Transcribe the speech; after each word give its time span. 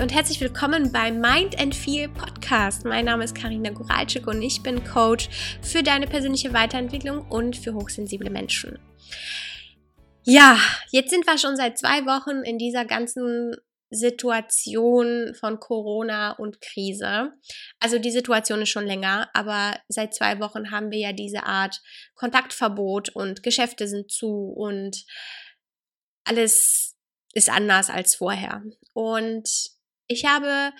Und 0.00 0.14
herzlich 0.14 0.40
willkommen 0.40 0.92
bei 0.92 1.10
Mind 1.10 1.58
and 1.58 1.74
Feel 1.74 2.08
Podcast. 2.08 2.84
Mein 2.84 3.06
Name 3.06 3.24
ist 3.24 3.34
Karina 3.34 3.70
Guralczyk 3.70 4.28
und 4.28 4.40
ich 4.40 4.62
bin 4.62 4.84
Coach 4.84 5.28
für 5.60 5.82
deine 5.82 6.06
persönliche 6.06 6.52
Weiterentwicklung 6.52 7.28
und 7.28 7.56
für 7.56 7.74
hochsensible 7.74 8.30
Menschen. 8.30 8.78
Ja, 10.22 10.56
jetzt 10.92 11.10
sind 11.10 11.26
wir 11.26 11.36
schon 11.36 11.56
seit 11.56 11.78
zwei 11.78 12.06
Wochen 12.06 12.44
in 12.44 12.58
dieser 12.58 12.84
ganzen 12.84 13.56
Situation 13.90 15.34
von 15.34 15.58
Corona 15.58 16.30
und 16.32 16.60
Krise. 16.60 17.32
Also 17.80 17.98
die 17.98 18.12
Situation 18.12 18.62
ist 18.62 18.68
schon 18.68 18.86
länger, 18.86 19.28
aber 19.34 19.80
seit 19.88 20.14
zwei 20.14 20.38
Wochen 20.38 20.70
haben 20.70 20.92
wir 20.92 20.98
ja 20.98 21.12
diese 21.12 21.42
Art 21.42 21.80
Kontaktverbot 22.14 23.08
und 23.08 23.42
Geschäfte 23.42 23.88
sind 23.88 24.12
zu 24.12 24.52
und 24.54 25.04
alles 26.22 26.96
ist 27.34 27.50
anders 27.50 27.90
als 27.90 28.14
vorher. 28.14 28.62
Und 28.92 29.77
ich 30.08 30.24
habe 30.24 30.72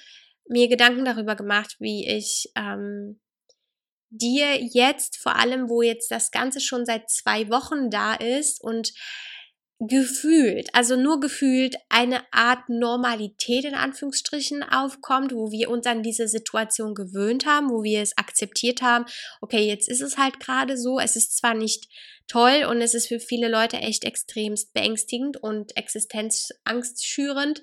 mir 0.48 0.68
Gedanken 0.68 1.05
darüber 1.05 1.36
gemacht, 1.36 1.77
wie 1.78 2.09
ich 2.09 2.50
ähm, 2.56 3.20
dir 4.10 4.60
jetzt, 4.60 5.19
vor 5.19 5.36
allem 5.36 5.69
wo 5.69 5.82
jetzt 5.82 6.10
das 6.10 6.30
Ganze 6.30 6.60
schon 6.60 6.86
seit 6.86 7.10
zwei 7.10 7.48
Wochen 7.50 7.91
da 7.91 8.14
ist 8.14 8.62
und 8.62 8.92
gefühlt, 9.80 10.74
also 10.74 10.96
nur 10.96 11.20
gefühlt 11.20 11.77
eine 11.88 12.20
Art 12.32 12.69
Normalität 12.69 13.64
in 13.64 13.74
Anführungsstrichen 13.74 14.64
aufkommt, 14.64 15.32
wo 15.32 15.52
wir 15.52 15.70
uns 15.70 15.86
an 15.86 16.02
diese 16.02 16.27
Situation 16.27 16.95
gewöhnt 16.95 17.46
haben, 17.46 17.70
wo 17.70 17.84
wir 17.84 18.02
es 18.02 18.19
akzeptiert 18.19 18.83
haben, 18.83 19.05
okay, 19.41 19.69
jetzt 19.69 19.88
ist 19.88 20.00
es 20.00 20.19
halt 20.19 20.41
gerade 20.41 20.77
so, 20.77 20.98
es 20.98 21.14
ist 21.14 21.36
zwar 21.36 21.55
nicht 21.55 21.86
toll 22.27 22.66
und 22.69 22.80
es 22.83 22.92
ist 22.92 23.06
für 23.06 23.20
viele 23.20 23.48
Leute 23.48 23.77
echt 23.77 24.05
extremst 24.05 24.72
beängstigend 24.72 25.36
und 25.36 25.77
Existenzangst 25.77 27.06
schürend 27.06 27.62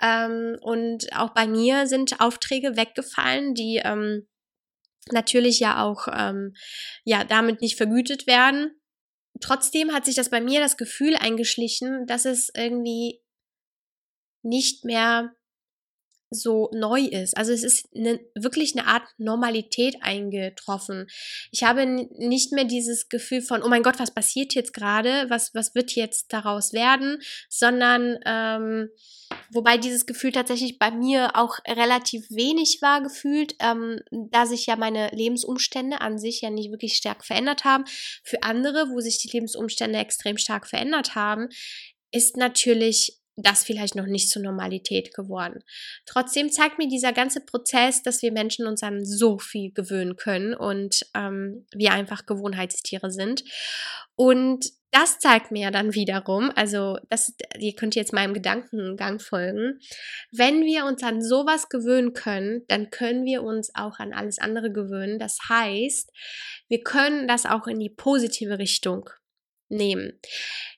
ähm, 0.00 0.56
und 0.60 1.12
auch 1.16 1.30
bei 1.30 1.48
mir 1.48 1.88
sind 1.88 2.20
Aufträge 2.20 2.76
weggefallen, 2.76 3.54
die 3.54 3.80
ähm, 3.84 4.28
natürlich 5.10 5.58
ja 5.58 5.82
auch 5.82 6.06
ähm, 6.12 6.54
ja 7.04 7.24
damit 7.24 7.60
nicht 7.60 7.76
vergütet 7.76 8.28
werden 8.28 8.70
trotzdem 9.40 9.92
hat 9.92 10.04
sich 10.04 10.14
das 10.14 10.30
bei 10.30 10.40
mir 10.40 10.60
das 10.60 10.76
Gefühl 10.76 11.16
eingeschlichen, 11.16 12.06
dass 12.06 12.24
es 12.24 12.50
irgendwie 12.54 13.22
nicht 14.42 14.84
mehr 14.84 15.35
so 16.30 16.70
neu 16.72 17.02
ist. 17.02 17.36
Also 17.36 17.52
es 17.52 17.62
ist 17.62 17.88
eine, 17.94 18.20
wirklich 18.34 18.76
eine 18.76 18.86
Art 18.86 19.04
Normalität 19.18 19.96
eingetroffen. 20.00 21.06
Ich 21.50 21.62
habe 21.62 21.86
nicht 21.86 22.52
mehr 22.52 22.64
dieses 22.64 23.08
Gefühl 23.08 23.42
von, 23.42 23.62
oh 23.62 23.68
mein 23.68 23.82
Gott, 23.82 23.98
was 23.98 24.12
passiert 24.12 24.54
jetzt 24.54 24.72
gerade, 24.72 25.26
was, 25.28 25.54
was 25.54 25.74
wird 25.74 25.92
jetzt 25.92 26.32
daraus 26.32 26.72
werden, 26.72 27.18
sondern 27.48 28.18
ähm, 28.26 28.88
wobei 29.50 29.78
dieses 29.78 30.06
Gefühl 30.06 30.32
tatsächlich 30.32 30.78
bei 30.78 30.90
mir 30.90 31.36
auch 31.36 31.58
relativ 31.66 32.28
wenig 32.30 32.78
war 32.82 33.02
gefühlt, 33.02 33.54
ähm, 33.60 34.00
da 34.10 34.46
sich 34.46 34.66
ja 34.66 34.76
meine 34.76 35.10
Lebensumstände 35.12 36.00
an 36.00 36.18
sich 36.18 36.40
ja 36.40 36.50
nicht 36.50 36.70
wirklich 36.70 36.94
stark 36.94 37.24
verändert 37.24 37.64
haben. 37.64 37.84
Für 38.24 38.42
andere, 38.42 38.90
wo 38.90 39.00
sich 39.00 39.18
die 39.18 39.28
Lebensumstände 39.28 39.98
extrem 39.98 40.38
stark 40.38 40.66
verändert 40.66 41.14
haben, 41.14 41.48
ist 42.10 42.36
natürlich 42.36 43.20
das 43.36 43.64
vielleicht 43.64 43.94
noch 43.94 44.06
nicht 44.06 44.30
zur 44.30 44.42
Normalität 44.42 45.14
geworden. 45.14 45.62
Trotzdem 46.06 46.50
zeigt 46.50 46.78
mir 46.78 46.88
dieser 46.88 47.12
ganze 47.12 47.40
Prozess, 47.40 48.02
dass 48.02 48.22
wir 48.22 48.32
Menschen 48.32 48.66
uns 48.66 48.82
an 48.82 49.04
so 49.04 49.38
viel 49.38 49.72
gewöhnen 49.72 50.16
können 50.16 50.54
und 50.54 51.06
ähm, 51.14 51.66
wir 51.72 51.92
einfach 51.92 52.26
Gewohnheitstiere 52.26 53.10
sind. 53.10 53.44
Und 54.14 54.70
das 54.90 55.18
zeigt 55.18 55.50
mir 55.50 55.70
dann 55.70 55.94
wiederum, 55.94 56.50
also 56.54 56.96
das, 57.10 57.34
ihr 57.58 57.74
könnt 57.74 57.94
jetzt 57.94 58.14
meinem 58.14 58.32
Gedankengang 58.32 59.18
folgen, 59.18 59.78
wenn 60.32 60.64
wir 60.64 60.86
uns 60.86 61.02
an 61.02 61.22
sowas 61.22 61.68
gewöhnen 61.68 62.14
können, 62.14 62.62
dann 62.68 62.88
können 62.88 63.26
wir 63.26 63.42
uns 63.42 63.74
auch 63.74 63.98
an 63.98 64.14
alles 64.14 64.38
andere 64.38 64.72
gewöhnen. 64.72 65.18
Das 65.18 65.38
heißt, 65.50 66.10
wir 66.68 66.82
können 66.82 67.28
das 67.28 67.44
auch 67.44 67.66
in 67.66 67.78
die 67.78 67.90
positive 67.90 68.58
Richtung 68.58 69.10
nehmen. 69.68 70.18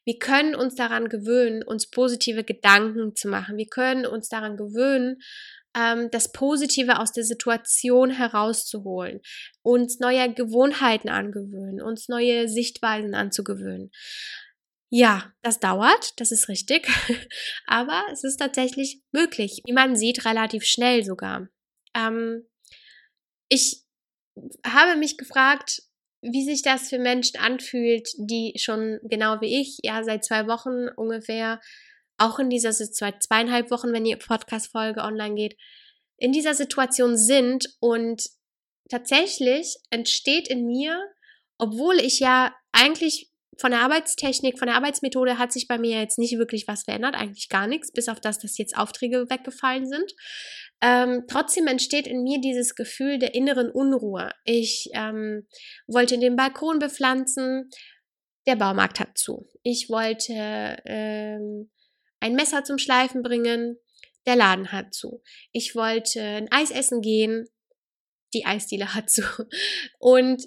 Wir 0.04 0.19
können 0.19 0.54
uns 0.54 0.75
daran 0.75 1.09
gewöhnen, 1.09 1.62
uns 1.62 1.91
positive 1.91 2.44
Gedanken 2.44 3.15
zu 3.15 3.28
machen. 3.28 3.56
Wir 3.56 3.66
können 3.66 4.06
uns 4.06 4.28
daran 4.28 4.56
gewöhnen, 4.56 5.19
ähm, 5.76 6.10
das 6.10 6.32
Positive 6.32 6.98
aus 6.98 7.12
der 7.12 7.25
Situation 7.25 8.10
herauszuholen, 8.10 9.21
uns 9.62 9.98
neue 10.00 10.32
Gewohnheiten 10.32 11.09
angewöhnen, 11.09 11.82
uns 11.82 12.09
neue 12.09 12.48
Sichtweisen 12.48 13.15
anzugewöhnen. 13.15 13.91
Ja, 14.91 15.32
das 15.43 15.60
dauert, 15.60 16.19
das 16.19 16.32
ist 16.32 16.48
richtig, 16.48 16.88
aber 17.66 18.03
es 18.10 18.25
ist 18.25 18.38
tatsächlich 18.38 19.03
möglich. 19.12 19.62
Wie 19.66 19.75
man 19.75 19.97
sieht, 19.97 20.25
relativ 20.25 20.65
schnell 20.65 21.04
sogar. 21.04 21.48
Ähm, 21.94 22.47
ich 23.50 23.84
habe 24.65 24.97
mich 24.98 25.19
gefragt, 25.19 25.82
wie 26.21 26.45
sich 26.45 26.62
das 26.62 26.89
für 26.89 26.99
Menschen 26.99 27.39
anfühlt, 27.39 28.09
die 28.19 28.55
schon 28.56 28.99
genau 29.05 29.41
wie 29.41 29.61
ich, 29.61 29.79
ja, 29.83 30.03
seit 30.03 30.25
zwei 30.25 30.47
Wochen 30.47 30.89
ungefähr, 30.97 31.61
auch 32.19 32.39
in 32.39 32.51
dieser 32.51 32.73
Situation, 32.73 33.21
zweieinhalb 33.21 33.71
Wochen, 33.71 33.93
wenn 33.93 34.05
die 34.05 34.17
Podcast-Folge 34.17 35.03
online 35.03 35.34
geht, 35.37 35.57
in 36.17 36.33
dieser 36.33 36.55
Situation 36.55 37.17
sind 37.17 37.69
und 37.78 38.25
tatsächlich 38.91 39.77
entsteht 39.91 40.49
in 40.49 40.67
mir, 40.67 41.01
obwohl 41.59 42.01
ich 42.01 42.19
ja 42.19 42.53
eigentlich 42.73 43.28
von 43.56 43.70
der 43.70 43.81
Arbeitstechnik, 43.81 44.59
von 44.59 44.66
der 44.66 44.76
Arbeitsmethode 44.76 45.38
hat 45.38 45.53
sich 45.53 45.66
bei 45.66 45.78
mir 45.78 45.98
jetzt 45.98 46.19
nicht 46.19 46.38
wirklich 46.38 46.69
was 46.69 46.84
verändert, 46.84 47.16
eigentlich 47.16 47.48
gar 47.48 47.66
nichts, 47.66 47.92
bis 47.92 48.09
auf 48.09 48.20
das, 48.20 48.38
dass 48.38 48.59
jetzt 48.59 48.76
Aufträge 48.76 49.26
weggefallen 49.28 49.88
sind. 49.88 50.12
Ähm, 50.81 51.25
trotzdem 51.28 51.66
entsteht 51.66 52.06
in 52.06 52.22
mir 52.22 52.41
dieses 52.41 52.76
Gefühl 52.76 53.19
der 53.19 53.34
inneren 53.34 53.70
Unruhe. 53.70 54.31
Ich 54.44 54.91
ähm, 54.92 55.47
wollte 55.88 56.19
den 56.19 56.36
Balkon 56.36 56.78
bepflanzen, 56.78 57.69
der 58.47 58.56
Baumarkt 58.56 59.00
hat 59.00 59.19
zu. 59.19 59.48
Ich 59.62 59.88
wollte 59.91 60.32
ähm, 60.84 61.70
ein 62.20 62.34
Messer 62.34 62.62
zum 62.65 62.78
Schleifen 62.78 63.22
bringen, 63.22 63.76
der 64.26 64.36
Laden 64.36 64.70
hat 64.70 64.94
zu. 64.94 65.22
Ich 65.53 65.75
wollte 65.75 66.20
ein 66.20 66.48
Eis 66.53 66.70
essen 66.70 67.00
gehen, 67.00 67.48
die 68.34 68.47
Eisdiele 68.47 68.94
hat 68.94 69.10
zu. 69.10 69.22
Und 69.98 70.44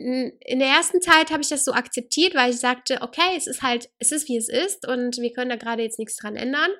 in 0.00 0.58
der 0.58 0.68
ersten 0.68 1.00
Zeit 1.00 1.30
habe 1.30 1.42
ich 1.42 1.48
das 1.48 1.64
so 1.64 1.72
akzeptiert, 1.72 2.34
weil 2.34 2.50
ich 2.50 2.58
sagte, 2.58 2.98
okay, 3.02 3.36
es 3.36 3.46
ist 3.46 3.62
halt, 3.62 3.90
es 3.98 4.12
ist 4.12 4.28
wie 4.28 4.36
es 4.36 4.48
ist 4.48 4.86
und 4.86 5.18
wir 5.18 5.32
können 5.32 5.50
da 5.50 5.56
gerade 5.56 5.82
jetzt 5.82 5.98
nichts 5.98 6.16
dran 6.16 6.36
ändern. 6.36 6.70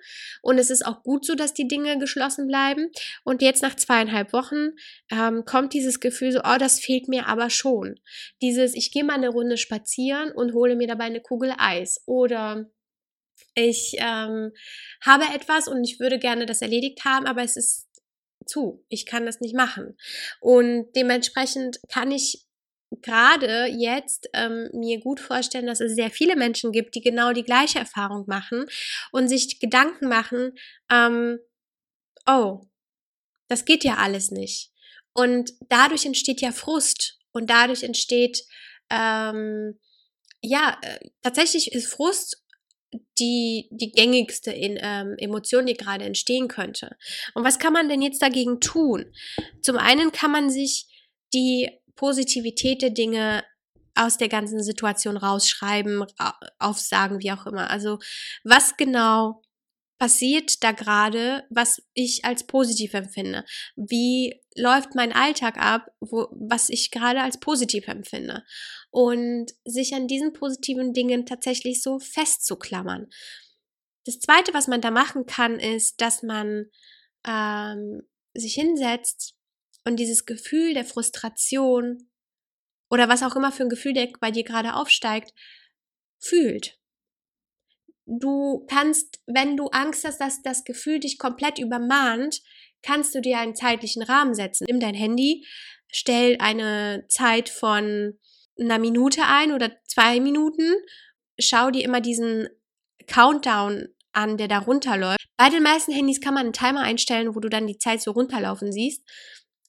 Und 0.42 0.58
es 0.58 0.70
ist 0.70 0.84
auch 0.84 1.03
gut 1.03 1.25
so, 1.25 1.34
dass 1.34 1.54
die 1.54 1.69
Dinge 1.69 1.98
geschlossen 1.98 2.47
bleiben. 2.47 2.91
Und 3.25 3.42
jetzt 3.42 3.62
nach 3.62 3.76
zweieinhalb 3.76 4.32
Wochen 4.32 4.70
ähm, 5.10 5.44
kommt 5.44 5.75
dieses 5.75 6.00
Gefühl 6.00 6.32
so, 6.32 6.41
oh, 6.41 6.56
das 6.58 6.81
fehlt 6.81 7.08
mir 7.08 7.26
aber 7.26 7.50
schon. 7.50 8.00
Dieses, 8.42 8.75
ich 8.75 8.92
gehe 8.92 9.04
mal 9.04 9.14
eine 9.14 9.28
Runde 9.28 9.56
spazieren 9.56 10.32
und 10.32 10.54
hole 10.54 10.76
mir 10.76 10.88
dabei 10.88 11.04
eine 11.04 11.20
Kugel 11.20 11.52
Eis. 11.58 12.02
Oder 12.06 12.70
ich 13.54 13.97
ähm, 13.98 14.52
habe 15.02 15.25
etwas 15.34 15.69
und 15.69 15.84
ich 15.84 16.00
würde 16.00 16.19
gerne 16.19 16.47
das 16.47 16.62
erledigt 16.62 17.04
haben, 17.04 17.26
aber 17.26 17.42
es 17.42 17.56
ist 17.56 17.88
zu. 18.47 18.84
Ich 18.88 19.06
kann 19.06 19.26
das 19.26 19.41
nicht 19.41 19.54
machen. 19.54 19.97
Und 20.41 20.88
dementsprechend 20.97 21.81
kann 21.88 22.10
ich 22.10 22.47
gerade 23.03 23.67
jetzt 23.67 24.28
ähm, 24.34 24.69
mir 24.73 25.01
gut 25.01 25.21
vorstellen, 25.21 25.67
dass 25.67 25.81
es 25.81 25.95
sehr 25.95 26.11
viele 26.11 26.37
Menschen 26.37 26.73
gibt, 26.73 26.95
die 26.95 27.01
genau 27.01 27.33
die 27.33 27.45
gleiche 27.45 27.78
Erfahrung 27.78 28.25
machen 28.27 28.67
und 29.12 29.28
sich 29.28 29.61
Gedanken 29.61 30.09
machen, 30.09 30.53
ähm, 30.91 31.39
oh, 32.27 32.62
das 33.49 33.65
geht 33.65 33.84
ja 33.84 33.97
alles 33.97 34.31
nicht. 34.31 34.73
Und 35.12 35.53
dadurch 35.69 36.06
entsteht 36.06 36.41
ja 36.41 36.53
Frust 36.53 37.19
und 37.33 37.50
dadurch 37.50 37.83
entsteht, 37.83 38.45
ähm, 38.91 39.79
ja, 40.43 40.79
äh, 40.83 40.99
tatsächlich 41.23 41.73
ist 41.73 41.93
Frust 41.93 42.43
die, 43.19 43.69
die 43.70 43.93
gängigste 43.93 44.50
in, 44.50 44.79
ähm, 44.81 45.14
Emotion, 45.19 45.67
die 45.67 45.75
gerade 45.75 46.05
entstehen 46.05 46.49
könnte. 46.49 46.97
Und 47.35 47.44
was 47.44 47.59
kann 47.59 47.73
man 47.73 47.88
denn 47.88 48.03
jetzt 48.03 48.23
dagegen 48.23 48.61
tun? 48.61 49.12
Zum 49.62 49.76
einen 49.76 50.11
kann 50.12 50.32
man 50.32 50.50
sich 50.50 50.87
die 51.32 51.70
Positivität 52.00 52.81
der 52.81 52.88
Dinge 52.88 53.44
aus 53.94 54.17
der 54.17 54.31
ganzen 54.31 54.62
Situation 54.62 55.19
rausschreiben, 55.19 56.06
aufsagen, 56.58 57.20
wie 57.20 57.31
auch 57.31 57.44
immer. 57.44 57.69
Also 57.69 57.99
was 58.43 58.79
genau 58.79 59.43
passiert 59.99 60.64
da 60.64 60.73
gerade, 60.73 61.44
was 61.50 61.82
ich 61.93 62.25
als 62.25 62.47
positiv 62.47 62.94
empfinde? 62.94 63.44
Wie 63.76 64.41
läuft 64.56 64.94
mein 64.94 65.12
Alltag 65.12 65.58
ab, 65.58 65.88
wo, 66.00 66.29
was 66.31 66.70
ich 66.70 66.91
gerade 66.91 67.20
als 67.20 67.38
positiv 67.38 67.87
empfinde? 67.87 68.44
Und 68.91 69.52
sich 69.67 69.94
an 69.94 70.08
diesen 70.08 70.32
positiven 70.32 70.94
Dingen 70.94 71.26
tatsächlich 71.26 71.82
so 71.82 71.99
festzuklammern. 71.99 73.08
Das 74.06 74.20
Zweite, 74.20 74.55
was 74.55 74.69
man 74.69 74.81
da 74.81 74.91
machen 74.91 75.26
kann, 75.26 75.61
ist, 75.61 76.00
dass 76.00 76.23
man 76.23 76.64
ähm, 77.26 78.00
sich 78.32 78.55
hinsetzt 78.55 79.35
und 79.85 79.97
dieses 79.97 80.27
Gefühl 80.27 80.75
der 80.75 80.85
Frustration 80.85 82.11
oder 82.91 83.09
was 83.09 83.23
auch 83.23 83.37
immer 83.37 83.53
für 83.53 83.65
ein 83.65 83.69
Gefühl, 83.69 83.93
der 83.93 84.09
bei 84.21 84.31
dir 84.31 84.44
gerade 84.44 84.75
aufsteigt, 84.75 85.32
fühlt. 86.19 86.79
du 88.06 88.67
kannst, 88.69 89.21
wenn 89.27 89.56
du 89.56 89.69
Angst 89.69 90.05
hast, 90.05 90.21
dass 90.21 90.43
das 90.43 90.65
Gefühl 90.65 90.99
dich 90.99 91.19
komplett 91.19 91.59
übermahnt, 91.59 92.43
kannst 92.82 93.15
du 93.15 93.21
dir 93.21 93.38
einen 93.38 93.55
zeitlichen 93.55 94.03
Rahmen 94.03 94.35
setzen. 94.35 94.67
Nimm 94.69 94.81
dein 94.81 94.94
Handy, 94.94 95.47
stell 95.93 96.37
eine 96.41 97.06
Zeit 97.09 97.49
von 97.49 98.19
einer 98.59 98.79
Minute 98.79 99.23
ein 99.25 99.53
oder 99.53 99.71
zwei 99.87 100.21
Minuten, 100.21 100.75
schau 101.38 101.71
dir 101.71 101.85
immer 101.85 102.00
diesen 102.00 102.49
Countdown 103.06 103.88
an, 104.12 104.37
der 104.37 104.49
da 104.49 104.59
runterläuft. 104.59 105.25
Bei 105.37 105.49
den 105.49 105.62
meisten 105.62 105.93
Handys 105.93 106.21
kann 106.21 106.35
man 106.35 106.47
einen 106.47 106.53
Timer 106.53 106.81
einstellen, 106.81 107.35
wo 107.35 107.41
du 107.41 107.49
dann 107.49 107.67
die 107.67 107.79
Zeit 107.79 108.03
so 108.03 108.11
runterlaufen 108.11 108.73
siehst. 108.73 109.09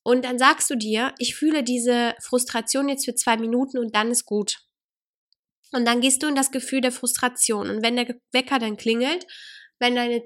Und 0.04 0.26
dann 0.26 0.40
sagst 0.40 0.70
du 0.70 0.76
dir, 0.76 1.14
ich 1.20 1.36
fühle 1.36 1.64
diese 1.64 2.16
Frustration 2.22 2.90
jetzt 2.90 3.06
für 3.06 3.16
zwei 3.16 3.38
Minuten 3.38 3.78
und 3.78 3.96
dann 3.96 4.10
ist 4.10 4.26
gut. 4.26 4.58
Und 5.72 5.86
dann 5.86 6.02
gehst 6.02 6.24
du 6.24 6.28
in 6.28 6.36
das 6.36 6.52
Gefühl 6.52 6.82
der 6.82 6.92
Frustration. 6.92 7.70
Und 7.70 7.84
wenn 7.84 7.96
der 7.96 8.16
Wecker 8.32 8.60
dann 8.60 8.78
klingelt, 8.78 9.26
wenn 9.80 9.96
deine 9.96 10.24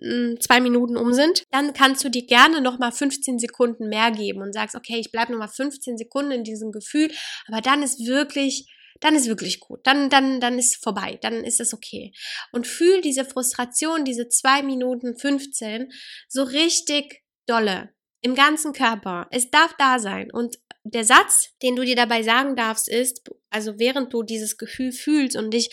hm, 0.00 0.40
zwei 0.40 0.60
Minuten 0.60 0.96
um 0.96 1.12
sind, 1.12 1.44
dann 1.50 1.72
kannst 1.72 2.04
du 2.04 2.08
dir 2.08 2.26
gerne 2.26 2.60
nochmal 2.60 2.92
15 2.92 3.38
Sekunden 3.38 3.88
mehr 3.88 4.10
geben 4.10 4.42
und 4.42 4.52
sagst, 4.52 4.74
okay, 4.74 4.98
ich 4.98 5.12
bleibe 5.12 5.32
nochmal 5.32 5.48
15 5.48 5.98
Sekunden 5.98 6.32
in 6.32 6.44
diesem 6.44 6.72
Gefühl, 6.72 7.10
aber 7.46 7.60
dann 7.60 7.82
ist 7.82 8.06
wirklich, 8.06 8.66
dann 9.00 9.14
ist 9.14 9.28
wirklich 9.28 9.60
gut. 9.60 9.80
Dann, 9.86 10.08
dann, 10.08 10.40
dann 10.40 10.58
ist 10.58 10.82
vorbei. 10.82 11.18
Dann 11.20 11.44
ist 11.44 11.60
es 11.60 11.74
okay. 11.74 12.12
Und 12.52 12.66
fühl 12.66 13.02
diese 13.02 13.24
Frustration, 13.24 14.04
diese 14.04 14.28
zwei 14.28 14.62
Minuten 14.62 15.16
15 15.16 15.92
so 16.28 16.42
richtig 16.42 17.22
dolle 17.46 17.90
im 18.22 18.34
ganzen 18.34 18.72
Körper. 18.72 19.26
Es 19.30 19.50
darf 19.50 19.74
da 19.78 19.98
sein. 19.98 20.30
Und 20.32 20.56
der 20.84 21.04
Satz, 21.04 21.50
den 21.62 21.76
du 21.76 21.84
dir 21.84 21.96
dabei 21.96 22.22
sagen 22.22 22.56
darfst, 22.56 22.88
ist, 22.88 23.22
also 23.50 23.78
während 23.78 24.12
du 24.12 24.22
dieses 24.22 24.56
Gefühl 24.56 24.92
fühlst 24.92 25.36
und 25.36 25.52
dich, 25.52 25.70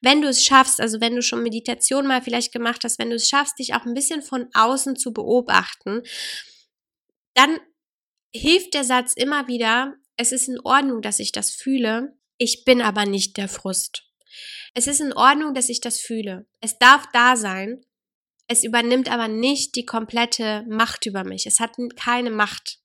wenn 0.00 0.20
du 0.20 0.28
es 0.28 0.44
schaffst, 0.44 0.80
also 0.80 1.00
wenn 1.00 1.16
du 1.16 1.22
schon 1.22 1.42
Meditation 1.42 2.06
mal 2.06 2.22
vielleicht 2.22 2.52
gemacht 2.52 2.84
hast, 2.84 2.98
wenn 2.98 3.10
du 3.10 3.16
es 3.16 3.28
schaffst, 3.28 3.58
dich 3.58 3.74
auch 3.74 3.84
ein 3.86 3.94
bisschen 3.94 4.22
von 4.22 4.48
außen 4.52 4.96
zu 4.96 5.12
beobachten, 5.12 6.02
dann 7.34 7.58
hilft 8.34 8.74
der 8.74 8.84
Satz 8.84 9.14
immer 9.14 9.48
wieder, 9.48 9.94
es 10.16 10.32
ist 10.32 10.48
in 10.48 10.60
Ordnung, 10.60 11.02
dass 11.02 11.18
ich 11.18 11.32
das 11.32 11.50
fühle, 11.50 12.16
ich 12.38 12.64
bin 12.64 12.82
aber 12.82 13.06
nicht 13.06 13.36
der 13.36 13.48
Frust. 13.48 14.04
Es 14.74 14.86
ist 14.86 15.00
in 15.00 15.12
Ordnung, 15.12 15.54
dass 15.54 15.68
ich 15.68 15.80
das 15.80 16.00
fühle. 16.00 16.46
Es 16.60 16.78
darf 16.78 17.06
da 17.12 17.36
sein. 17.36 17.84
Es 18.52 18.64
übernimmt 18.64 19.10
aber 19.10 19.28
nicht 19.28 19.76
die 19.76 19.86
komplette 19.86 20.66
Macht 20.68 21.06
über 21.06 21.24
mich. 21.24 21.46
Es 21.46 21.58
hat 21.58 21.74
keine 21.96 22.30
Macht. 22.30 22.80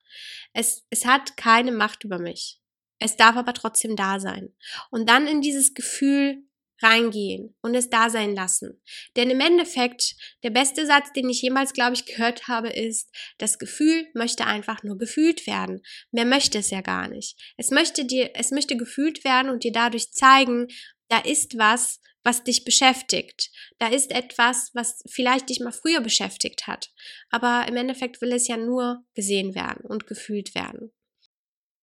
Es, 0.53 0.85
es 0.89 1.05
hat 1.05 1.35
keine 1.35 1.73
Macht 1.73 2.05
über 2.05 2.19
mich. 2.19 2.61
Es 2.99 3.17
darf 3.17 3.35
aber 3.35 3.53
trotzdem 3.53 3.97
da 3.97 4.21
sein. 4.21 4.55
Und 4.91 5.09
dann 5.09 5.27
in 5.27 5.41
dieses 5.41 5.73
Gefühl 5.73 6.41
reingehen 6.81 7.53
und 7.61 7.75
es 7.75 7.89
da 7.89 8.09
sein 8.09 8.33
lassen. 8.33 8.81
Denn 9.17 9.29
im 9.29 9.41
Endeffekt, 9.41 10.15
der 10.41 10.51
beste 10.51 10.85
Satz, 10.85 11.11
den 11.11 11.29
ich 11.29 11.41
jemals, 11.41 11.73
glaube 11.73 11.95
ich, 11.95 12.05
gehört 12.05 12.47
habe, 12.47 12.69
ist, 12.69 13.13
das 13.37 13.59
Gefühl 13.59 14.07
möchte 14.13 14.45
einfach 14.45 14.83
nur 14.83 14.97
gefühlt 14.97 15.47
werden. 15.47 15.81
Mehr 16.11 16.23
möchte 16.23 16.59
es 16.59 16.69
ja 16.69 16.79
gar 16.79 17.09
nicht. 17.09 17.37
Es 17.57 17.71
möchte 17.71 18.05
dir, 18.05 18.31
es 18.35 18.51
möchte 18.51 18.77
gefühlt 18.77 19.25
werden 19.25 19.51
und 19.51 19.65
dir 19.65 19.73
dadurch 19.73 20.13
zeigen, 20.13 20.67
da 21.09 21.19
ist 21.19 21.57
was, 21.57 21.99
was 22.27 22.43
dich 22.43 22.65
beschäftigt. 22.65 23.51
Da 23.79 23.87
ist 23.87 24.11
etwas, 24.11 24.71
was 24.73 25.01
vielleicht 25.07 25.47
dich 25.47 25.61
mal 25.61 25.71
früher 25.71 26.01
beschäftigt 26.01 26.67
hat. 26.67 26.91
Aber 27.29 27.65
im 27.69 27.77
Endeffekt 27.77 28.19
will 28.19 28.33
es 28.33 28.49
ja 28.49 28.57
nur 28.57 29.05
gesehen 29.15 29.55
werden 29.55 29.85
und 29.85 30.07
gefühlt 30.07 30.53
werden. 30.53 30.91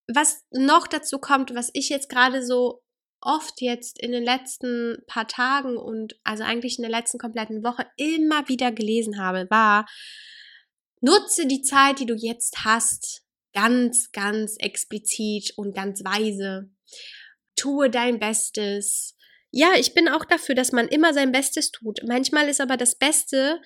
Was 0.06 0.44
noch 0.50 0.86
dazu 0.86 1.18
kommt, 1.18 1.54
was 1.54 1.70
ich 1.72 1.88
jetzt 1.88 2.10
gerade 2.10 2.44
so 2.44 2.82
oft 3.22 3.62
jetzt 3.62 3.98
in 3.98 4.12
den 4.12 4.22
letzten 4.22 4.98
paar 5.06 5.26
Tagen 5.26 5.78
und 5.78 6.20
also 6.24 6.44
eigentlich 6.44 6.76
in 6.76 6.82
der 6.82 6.90
letzten 6.90 7.16
kompletten 7.16 7.64
Woche 7.64 7.86
immer 7.96 8.46
wieder 8.46 8.70
gelesen 8.70 9.18
habe, 9.18 9.46
war, 9.48 9.88
nutze 11.00 11.46
die 11.46 11.62
Zeit, 11.62 12.00
die 12.00 12.06
du 12.06 12.14
jetzt 12.14 12.66
hast, 12.66 13.24
ganz, 13.54 14.12
ganz 14.12 14.56
explizit 14.58 15.54
und 15.56 15.74
ganz 15.74 16.04
weise. 16.04 16.68
Tue 17.56 17.88
dein 17.88 18.18
Bestes. 18.18 19.16
Ja, 19.56 19.74
ich 19.78 19.94
bin 19.94 20.08
auch 20.08 20.24
dafür, 20.24 20.56
dass 20.56 20.72
man 20.72 20.88
immer 20.88 21.14
sein 21.14 21.30
Bestes 21.30 21.70
tut. 21.70 22.00
Manchmal 22.04 22.48
ist 22.48 22.60
aber 22.60 22.76
das 22.76 22.96
Beste 22.96 23.60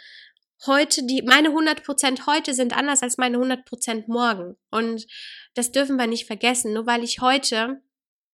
heute, 0.66 1.06
die, 1.06 1.22
meine 1.22 1.48
100% 1.48 2.26
heute 2.26 2.52
sind 2.52 2.76
anders 2.76 3.02
als 3.02 3.16
meine 3.16 3.38
100% 3.38 4.04
morgen. 4.06 4.58
Und 4.70 5.06
das 5.54 5.72
dürfen 5.72 5.96
wir 5.96 6.06
nicht 6.06 6.26
vergessen. 6.26 6.74
Nur 6.74 6.86
weil 6.86 7.02
ich 7.02 7.22
heute 7.22 7.80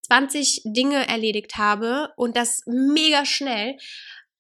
20 0.03 0.63
Dinge 0.65 1.07
erledigt 1.07 1.57
habe 1.57 2.13
und 2.17 2.37
das 2.37 2.63
mega 2.67 3.25
schnell 3.25 3.77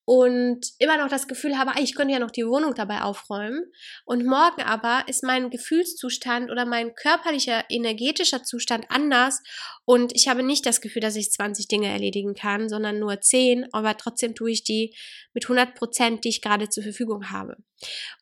und 0.06 0.66
immer 0.78 0.98
noch 0.98 1.08
das 1.08 1.28
Gefühl 1.28 1.56
habe, 1.56 1.72
ich 1.80 1.94
könnte 1.94 2.12
ja 2.12 2.18
noch 2.18 2.30
die 2.30 2.46
Wohnung 2.46 2.74
dabei 2.74 3.02
aufräumen. 3.02 3.64
Und 4.04 4.26
morgen 4.26 4.62
aber 4.62 5.04
ist 5.08 5.24
mein 5.24 5.48
Gefühlszustand 5.48 6.50
oder 6.50 6.66
mein 6.66 6.94
körperlicher, 6.94 7.64
energetischer 7.70 8.42
Zustand 8.42 8.86
anders. 8.90 9.42
Und 9.86 10.14
ich 10.14 10.28
habe 10.28 10.42
nicht 10.42 10.66
das 10.66 10.82
Gefühl, 10.82 11.00
dass 11.00 11.16
ich 11.16 11.30
20 11.30 11.68
Dinge 11.68 11.88
erledigen 11.88 12.34
kann, 12.34 12.68
sondern 12.68 12.98
nur 12.98 13.20
10. 13.20 13.72
Aber 13.72 13.96
trotzdem 13.96 14.34
tue 14.34 14.50
ich 14.50 14.62
die 14.62 14.94
mit 15.32 15.44
100 15.44 15.74
Prozent, 15.74 16.24
die 16.24 16.28
ich 16.28 16.42
gerade 16.42 16.68
zur 16.68 16.82
Verfügung 16.82 17.30
habe. 17.30 17.56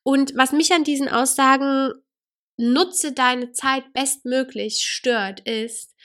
Und 0.05 0.37
was 0.37 0.53
mich 0.53 0.73
an 0.73 0.85
diesen 0.85 1.09
Aussagen 1.09 1.95
nutze 2.57 3.13
deine 3.13 3.51
Zeit 3.51 3.93
bestmöglich 3.93 4.85
stört, 4.85 5.41
ist, 5.41 5.97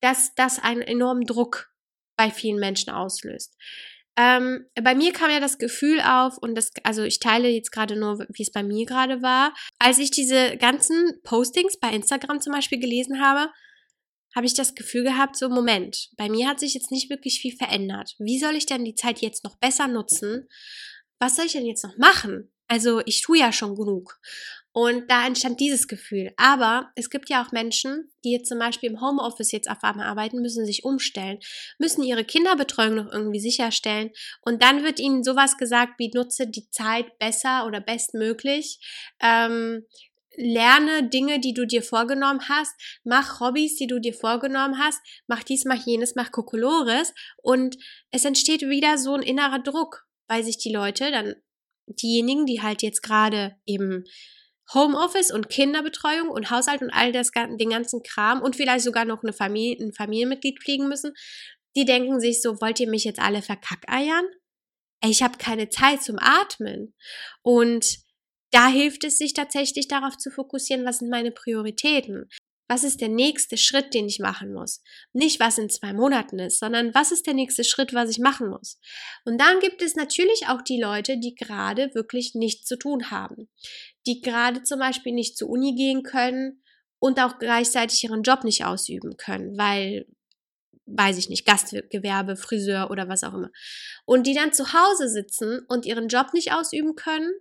dass 0.00 0.34
das 0.34 0.58
einen 0.58 0.82
enormen 0.82 1.24
Druck 1.24 1.70
bei 2.16 2.30
vielen 2.30 2.58
Menschen 2.58 2.90
auslöst. 2.90 3.56
Ähm, 4.16 4.66
bei 4.74 4.94
mir 4.94 5.12
kam 5.12 5.30
ja 5.30 5.40
das 5.40 5.58
Gefühl 5.58 6.00
auf, 6.00 6.36
und 6.38 6.54
das, 6.54 6.70
also 6.82 7.02
ich 7.02 7.20
teile 7.20 7.48
jetzt 7.48 7.72
gerade 7.72 7.96
nur, 7.96 8.26
wie 8.28 8.42
es 8.42 8.52
bei 8.52 8.62
mir 8.62 8.84
gerade 8.86 9.22
war. 9.22 9.54
Als 9.78 9.98
ich 9.98 10.10
diese 10.10 10.56
ganzen 10.56 11.20
Postings 11.22 11.78
bei 11.78 11.90
Instagram 11.90 12.40
zum 12.40 12.52
Beispiel 12.52 12.80
gelesen 12.80 13.20
habe, 13.20 13.50
habe 14.34 14.46
ich 14.46 14.54
das 14.54 14.74
Gefühl 14.74 15.04
gehabt, 15.04 15.36
so 15.36 15.48
Moment, 15.48 16.10
bei 16.16 16.28
mir 16.28 16.48
hat 16.48 16.60
sich 16.60 16.74
jetzt 16.74 16.90
nicht 16.90 17.10
wirklich 17.10 17.40
viel 17.40 17.56
verändert. 17.56 18.14
Wie 18.18 18.38
soll 18.38 18.54
ich 18.54 18.66
denn 18.66 18.84
die 18.84 18.94
Zeit 18.94 19.20
jetzt 19.20 19.44
noch 19.44 19.56
besser 19.58 19.88
nutzen? 19.88 20.48
Was 21.18 21.36
soll 21.36 21.46
ich 21.46 21.52
denn 21.52 21.66
jetzt 21.66 21.84
noch 21.84 21.96
machen? 21.96 22.52
Also 22.68 23.02
ich 23.04 23.22
tue 23.22 23.38
ja 23.38 23.52
schon 23.52 23.74
genug. 23.74 24.20
Und 24.72 25.10
da 25.10 25.26
entstand 25.26 25.58
dieses 25.58 25.88
Gefühl. 25.88 26.32
Aber 26.36 26.92
es 26.94 27.10
gibt 27.10 27.28
ja 27.28 27.44
auch 27.44 27.50
Menschen, 27.50 28.10
die 28.24 28.30
jetzt 28.30 28.48
zum 28.48 28.58
Beispiel 28.58 28.90
im 28.90 29.00
Homeoffice 29.00 29.50
jetzt 29.50 29.68
auf 29.68 29.82
einmal 29.82 30.06
arbeiten, 30.06 30.40
müssen 30.40 30.64
sich 30.64 30.84
umstellen, 30.84 31.40
müssen 31.78 32.04
ihre 32.04 32.24
Kinderbetreuung 32.24 32.94
noch 32.94 33.12
irgendwie 33.12 33.40
sicherstellen. 33.40 34.10
Und 34.42 34.62
dann 34.62 34.84
wird 34.84 35.00
ihnen 35.00 35.24
sowas 35.24 35.56
gesagt 35.56 35.94
wie 35.98 36.10
nutze 36.14 36.46
die 36.46 36.70
Zeit 36.70 37.18
besser 37.18 37.66
oder 37.66 37.80
bestmöglich. 37.80 38.78
Ähm, 39.20 39.86
lerne 40.36 41.08
Dinge, 41.08 41.40
die 41.40 41.52
du 41.52 41.66
dir 41.66 41.82
vorgenommen 41.82 42.48
hast, 42.48 42.72
mach 43.04 43.40
Hobbys, 43.40 43.76
die 43.76 43.86
du 43.86 44.00
dir 44.00 44.14
vorgenommen 44.14 44.78
hast, 44.78 45.00
mach 45.26 45.42
dies, 45.42 45.64
mach 45.64 45.84
jenes, 45.84 46.14
mach 46.14 46.30
Kokolores 46.30 47.12
und 47.42 47.76
es 48.10 48.24
entsteht 48.24 48.62
wieder 48.62 48.98
so 48.98 49.14
ein 49.14 49.22
innerer 49.22 49.58
Druck, 49.58 50.06
weil 50.28 50.44
sich 50.44 50.58
die 50.58 50.72
Leute 50.72 51.10
dann, 51.10 51.34
diejenigen, 51.86 52.46
die 52.46 52.62
halt 52.62 52.82
jetzt 52.82 53.02
gerade 53.02 53.56
eben 53.66 54.04
Homeoffice 54.74 55.32
und 55.32 55.48
Kinderbetreuung 55.48 56.28
und 56.28 56.50
Haushalt 56.50 56.82
und 56.82 56.90
all 56.90 57.12
das, 57.12 57.30
den 57.32 57.70
ganzen 57.70 58.02
Kram 58.02 58.40
und 58.42 58.56
vielleicht 58.56 58.84
sogar 58.84 59.04
noch 59.04 59.22
eine 59.22 59.32
Familie, 59.32 59.84
ein 59.84 59.92
Familienmitglied 59.92 60.62
pflegen 60.62 60.88
müssen, 60.88 61.12
die 61.76 61.84
denken 61.84 62.20
sich 62.20 62.42
so, 62.42 62.60
wollt 62.60 62.80
ihr 62.80 62.88
mich 62.88 63.04
jetzt 63.04 63.20
alle 63.20 63.42
verkackeiern? 63.42 64.24
Ich 65.04 65.22
habe 65.22 65.38
keine 65.38 65.68
Zeit 65.68 66.02
zum 66.02 66.18
Atmen. 66.18 66.94
Und 67.42 67.98
da 68.50 68.68
hilft 68.68 69.04
es 69.04 69.18
sich 69.18 69.32
tatsächlich 69.32 69.88
darauf 69.88 70.16
zu 70.18 70.30
fokussieren, 70.30 70.84
was 70.84 70.98
sind 70.98 71.10
meine 71.10 71.30
Prioritäten 71.30 72.28
was 72.70 72.84
ist 72.84 73.00
der 73.00 73.08
nächste 73.08 73.56
Schritt, 73.56 73.94
den 73.94 74.06
ich 74.06 74.20
machen 74.20 74.54
muss? 74.54 74.80
Nicht, 75.12 75.40
was 75.40 75.58
in 75.58 75.68
zwei 75.68 75.92
Monaten 75.92 76.38
ist, 76.38 76.60
sondern 76.60 76.94
was 76.94 77.10
ist 77.10 77.26
der 77.26 77.34
nächste 77.34 77.64
Schritt, 77.64 77.94
was 77.94 78.10
ich 78.10 78.20
machen 78.20 78.48
muss? 78.48 78.78
Und 79.24 79.40
dann 79.40 79.58
gibt 79.58 79.82
es 79.82 79.96
natürlich 79.96 80.46
auch 80.46 80.62
die 80.62 80.80
Leute, 80.80 81.18
die 81.18 81.34
gerade 81.34 81.92
wirklich 81.96 82.36
nichts 82.36 82.66
zu 82.66 82.78
tun 82.78 83.10
haben, 83.10 83.48
die 84.06 84.20
gerade 84.20 84.62
zum 84.62 84.78
Beispiel 84.78 85.12
nicht 85.12 85.36
zur 85.36 85.50
Uni 85.50 85.74
gehen 85.74 86.04
können 86.04 86.62
und 87.00 87.18
auch 87.18 87.40
gleichzeitig 87.40 88.04
ihren 88.04 88.22
Job 88.22 88.44
nicht 88.44 88.64
ausüben 88.64 89.16
können, 89.16 89.58
weil 89.58 90.06
weiß 90.92 91.18
ich 91.18 91.28
nicht, 91.28 91.46
Gastgewerbe, 91.46 92.36
Friseur 92.36 92.90
oder 92.90 93.08
was 93.08 93.24
auch 93.24 93.34
immer. 93.34 93.50
Und 94.06 94.26
die 94.26 94.34
dann 94.34 94.52
zu 94.52 94.72
Hause 94.72 95.08
sitzen 95.08 95.60
und 95.68 95.86
ihren 95.86 96.08
Job 96.08 96.34
nicht 96.34 96.52
ausüben 96.52 96.94
können 96.94 97.32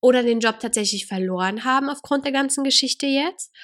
oder 0.00 0.22
den 0.22 0.40
Job 0.40 0.58
tatsächlich 0.58 1.06
verloren 1.06 1.64
haben 1.64 1.88
aufgrund 1.88 2.24
der 2.24 2.32
ganzen 2.32 2.64
Geschichte 2.64 3.06
jetzt 3.06 3.54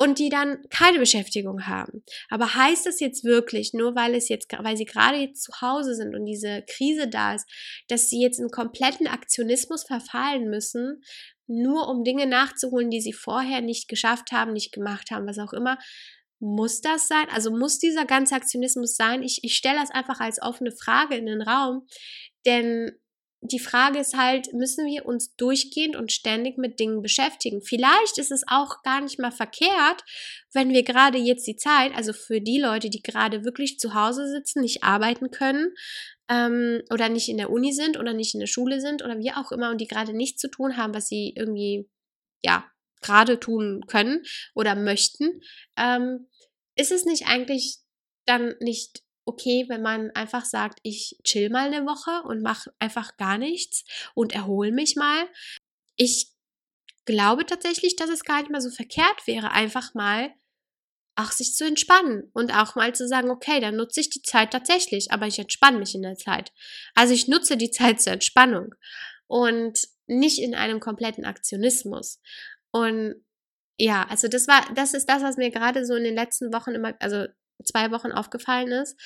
und 0.00 0.18
die 0.18 0.30
dann 0.30 0.64
keine 0.70 0.98
Beschäftigung 0.98 1.66
haben. 1.66 2.02
Aber 2.30 2.54
heißt 2.54 2.86
das 2.86 3.00
jetzt 3.00 3.22
wirklich, 3.22 3.74
nur 3.74 3.94
weil 3.94 4.14
es 4.14 4.30
jetzt, 4.30 4.50
weil 4.58 4.76
sie 4.78 4.86
gerade 4.86 5.18
jetzt 5.18 5.42
zu 5.42 5.52
Hause 5.60 5.94
sind 5.94 6.14
und 6.14 6.24
diese 6.24 6.64
Krise 6.66 7.06
da 7.06 7.34
ist, 7.34 7.46
dass 7.88 8.08
sie 8.08 8.22
jetzt 8.22 8.40
in 8.40 8.48
kompletten 8.48 9.06
Aktionismus 9.06 9.84
verfallen 9.84 10.48
müssen, 10.48 11.02
nur 11.46 11.86
um 11.88 12.02
Dinge 12.02 12.26
nachzuholen, 12.26 12.90
die 12.90 13.02
sie 13.02 13.12
vorher 13.12 13.60
nicht 13.60 13.88
geschafft 13.88 14.32
haben, 14.32 14.54
nicht 14.54 14.72
gemacht 14.72 15.10
haben, 15.10 15.26
was 15.26 15.38
auch 15.38 15.52
immer? 15.52 15.76
Muss 16.38 16.80
das 16.80 17.06
sein? 17.06 17.26
Also 17.34 17.50
muss 17.50 17.78
dieser 17.78 18.06
ganze 18.06 18.34
Aktionismus 18.34 18.96
sein? 18.96 19.22
Ich, 19.22 19.40
ich 19.42 19.54
stelle 19.54 19.80
das 19.80 19.90
einfach 19.90 20.20
als 20.20 20.40
offene 20.40 20.72
Frage 20.72 21.16
in 21.16 21.26
den 21.26 21.42
Raum, 21.42 21.86
denn 22.46 22.92
die 23.42 23.58
Frage 23.58 23.98
ist 23.98 24.16
halt, 24.16 24.52
müssen 24.52 24.86
wir 24.86 25.06
uns 25.06 25.34
durchgehend 25.36 25.96
und 25.96 26.12
ständig 26.12 26.58
mit 26.58 26.78
Dingen 26.78 27.00
beschäftigen? 27.00 27.62
Vielleicht 27.62 28.18
ist 28.18 28.30
es 28.30 28.44
auch 28.46 28.82
gar 28.82 29.00
nicht 29.00 29.18
mal 29.18 29.32
verkehrt, 29.32 30.04
wenn 30.52 30.70
wir 30.70 30.82
gerade 30.82 31.16
jetzt 31.16 31.46
die 31.46 31.56
Zeit, 31.56 31.94
also 31.94 32.12
für 32.12 32.40
die 32.40 32.60
Leute, 32.60 32.90
die 32.90 33.02
gerade 33.02 33.44
wirklich 33.44 33.78
zu 33.78 33.94
Hause 33.94 34.28
sitzen, 34.28 34.60
nicht 34.60 34.84
arbeiten 34.84 35.30
können 35.30 35.72
ähm, 36.28 36.82
oder 36.90 37.08
nicht 37.08 37.30
in 37.30 37.38
der 37.38 37.50
Uni 37.50 37.72
sind 37.72 37.98
oder 37.98 38.12
nicht 38.12 38.34
in 38.34 38.40
der 38.40 38.46
Schule 38.46 38.80
sind 38.80 39.02
oder 39.02 39.18
wie 39.18 39.32
auch 39.32 39.52
immer 39.52 39.70
und 39.70 39.80
die 39.80 39.88
gerade 39.88 40.12
nichts 40.12 40.40
zu 40.40 40.48
tun 40.48 40.76
haben, 40.76 40.94
was 40.94 41.08
sie 41.08 41.32
irgendwie, 41.34 41.88
ja, 42.44 42.70
gerade 43.00 43.40
tun 43.40 43.84
können 43.86 44.22
oder 44.54 44.74
möchten, 44.74 45.40
ähm, 45.78 46.28
ist 46.76 46.92
es 46.92 47.06
nicht 47.06 47.26
eigentlich 47.26 47.78
dann 48.26 48.54
nicht 48.60 49.02
okay, 49.30 49.66
wenn 49.68 49.82
man 49.82 50.10
einfach 50.10 50.44
sagt, 50.44 50.80
ich 50.82 51.16
chill 51.22 51.50
mal 51.50 51.72
eine 51.72 51.86
Woche 51.86 52.26
und 52.26 52.42
mache 52.42 52.72
einfach 52.80 53.16
gar 53.16 53.38
nichts 53.38 53.84
und 54.14 54.34
erhole 54.34 54.72
mich 54.72 54.96
mal. 54.96 55.28
Ich 55.96 56.32
glaube 57.04 57.46
tatsächlich, 57.46 57.96
dass 57.96 58.10
es 58.10 58.24
gar 58.24 58.40
nicht 58.40 58.50
mal 58.50 58.60
so 58.60 58.70
verkehrt 58.70 59.26
wäre, 59.26 59.52
einfach 59.52 59.94
mal 59.94 60.32
auch 61.16 61.32
sich 61.32 61.54
zu 61.54 61.66
entspannen 61.66 62.30
und 62.32 62.52
auch 62.52 62.74
mal 62.74 62.94
zu 62.94 63.06
sagen, 63.06 63.30
okay, 63.30 63.60
dann 63.60 63.76
nutze 63.76 64.00
ich 64.00 64.10
die 64.10 64.22
Zeit 64.22 64.52
tatsächlich, 64.52 65.12
aber 65.12 65.26
ich 65.26 65.38
entspanne 65.38 65.78
mich 65.78 65.94
in 65.94 66.02
der 66.02 66.16
Zeit. 66.16 66.52
Also 66.94 67.14
ich 67.14 67.28
nutze 67.28 67.56
die 67.56 67.70
Zeit 67.70 68.00
zur 68.00 68.14
Entspannung 68.14 68.74
und 69.26 69.78
nicht 70.06 70.40
in 70.40 70.54
einem 70.54 70.80
kompletten 70.80 71.24
Aktionismus. 71.24 72.20
Und 72.72 73.14
ja, 73.78 74.06
also 74.08 74.28
das 74.28 74.48
war, 74.48 74.62
das 74.74 74.94
ist 74.94 75.08
das, 75.08 75.22
was 75.22 75.36
mir 75.36 75.50
gerade 75.50 75.86
so 75.86 75.94
in 75.94 76.04
den 76.04 76.14
letzten 76.14 76.52
Wochen 76.52 76.72
immer, 76.72 76.94
also 77.00 77.26
zwei 77.64 77.90
Wochen 77.90 78.12
aufgefallen 78.12 78.72
ist. 78.72 78.96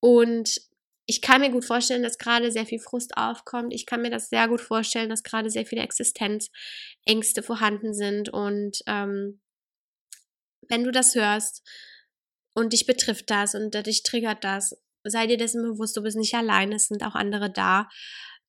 Und 0.00 0.60
ich 1.06 1.20
kann 1.20 1.40
mir 1.40 1.50
gut 1.50 1.64
vorstellen, 1.64 2.02
dass 2.02 2.18
gerade 2.18 2.52
sehr 2.52 2.66
viel 2.66 2.78
Frust 2.78 3.16
aufkommt. 3.16 3.74
Ich 3.74 3.86
kann 3.86 4.02
mir 4.02 4.10
das 4.10 4.28
sehr 4.28 4.48
gut 4.48 4.60
vorstellen, 4.60 5.10
dass 5.10 5.22
gerade 5.22 5.50
sehr 5.50 5.66
viele 5.66 5.82
Existenzängste 5.82 7.42
vorhanden 7.42 7.92
sind. 7.92 8.28
Und 8.28 8.78
ähm, 8.86 9.40
wenn 10.68 10.84
du 10.84 10.92
das 10.92 11.14
hörst 11.14 11.66
und 12.54 12.72
dich 12.72 12.86
betrifft 12.86 13.30
das 13.30 13.54
und 13.54 13.74
dich 13.86 14.02
triggert 14.04 14.44
das, 14.44 14.76
sei 15.04 15.26
dir 15.26 15.36
dessen 15.36 15.62
bewusst, 15.62 15.96
du 15.96 16.02
bist 16.02 16.16
nicht 16.16 16.34
allein, 16.34 16.72
es 16.72 16.86
sind 16.86 17.02
auch 17.04 17.14
andere 17.14 17.50
da. 17.50 17.88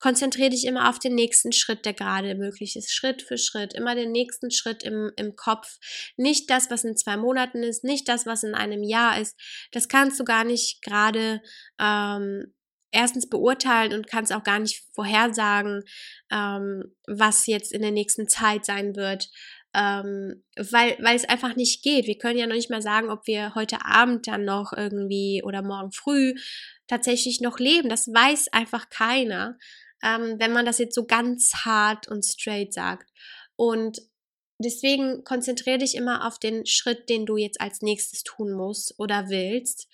Konzentriere 0.03 0.49
dich 0.49 0.67
immer 0.67 0.89
auf 0.89 0.99
den 0.99 1.15
nächsten 1.15 1.53
Schritt, 1.53 1.85
der 1.85 1.93
gerade 1.93 2.35
möglich 2.35 2.75
ist. 2.75 2.93
Schritt 2.93 3.21
für 3.21 3.37
Schritt. 3.37 3.73
Immer 3.73 3.95
den 3.95 4.11
nächsten 4.11 4.51
Schritt 4.51 4.83
im, 4.83 5.11
im 5.15 5.37
Kopf. 5.37 5.77
Nicht 6.17 6.49
das, 6.49 6.69
was 6.69 6.83
in 6.83 6.97
zwei 6.97 7.15
Monaten 7.15 7.63
ist, 7.63 7.85
nicht 7.85 8.09
das, 8.09 8.25
was 8.25 8.43
in 8.43 8.53
einem 8.53 8.83
Jahr 8.83 9.17
ist. 9.21 9.39
Das 9.71 9.87
kannst 9.87 10.19
du 10.19 10.25
gar 10.25 10.43
nicht 10.43 10.81
gerade 10.81 11.41
ähm, 11.79 12.53
erstens 12.91 13.29
beurteilen 13.29 13.93
und 13.93 14.07
kannst 14.07 14.33
auch 14.33 14.43
gar 14.43 14.59
nicht 14.59 14.83
vorhersagen, 14.93 15.83
ähm, 16.29 16.93
was 17.07 17.47
jetzt 17.47 17.71
in 17.71 17.81
der 17.81 17.91
nächsten 17.91 18.27
Zeit 18.27 18.65
sein 18.65 18.97
wird. 18.97 19.29
Ähm, 19.73 20.43
weil, 20.57 20.97
weil 20.99 21.15
es 21.15 21.29
einfach 21.29 21.55
nicht 21.55 21.81
geht. 21.81 22.07
Wir 22.07 22.17
können 22.17 22.37
ja 22.37 22.45
noch 22.45 22.55
nicht 22.55 22.69
mal 22.69 22.81
sagen, 22.81 23.09
ob 23.09 23.25
wir 23.25 23.55
heute 23.55 23.85
Abend 23.85 24.27
dann 24.27 24.43
noch 24.43 24.73
irgendwie 24.75 25.41
oder 25.45 25.61
morgen 25.61 25.93
früh 25.93 26.33
tatsächlich 26.89 27.39
noch 27.39 27.57
leben. 27.57 27.87
Das 27.87 28.07
weiß 28.07 28.49
einfach 28.51 28.89
keiner 28.89 29.57
ähm, 30.03 30.35
wenn 30.39 30.53
man 30.53 30.65
das 30.65 30.77
jetzt 30.77 30.95
so 30.95 31.05
ganz 31.05 31.53
hart 31.65 32.07
und 32.07 32.23
straight 32.25 32.73
sagt. 32.73 33.09
Und 33.55 34.01
deswegen 34.59 35.23
konzentriere 35.23 35.79
dich 35.79 35.95
immer 35.95 36.27
auf 36.27 36.39
den 36.39 36.65
Schritt, 36.65 37.09
den 37.09 37.25
du 37.25 37.37
jetzt 37.37 37.61
als 37.61 37.81
nächstes 37.81 38.23
tun 38.23 38.51
musst 38.51 38.95
oder 38.97 39.29
willst, 39.29 39.87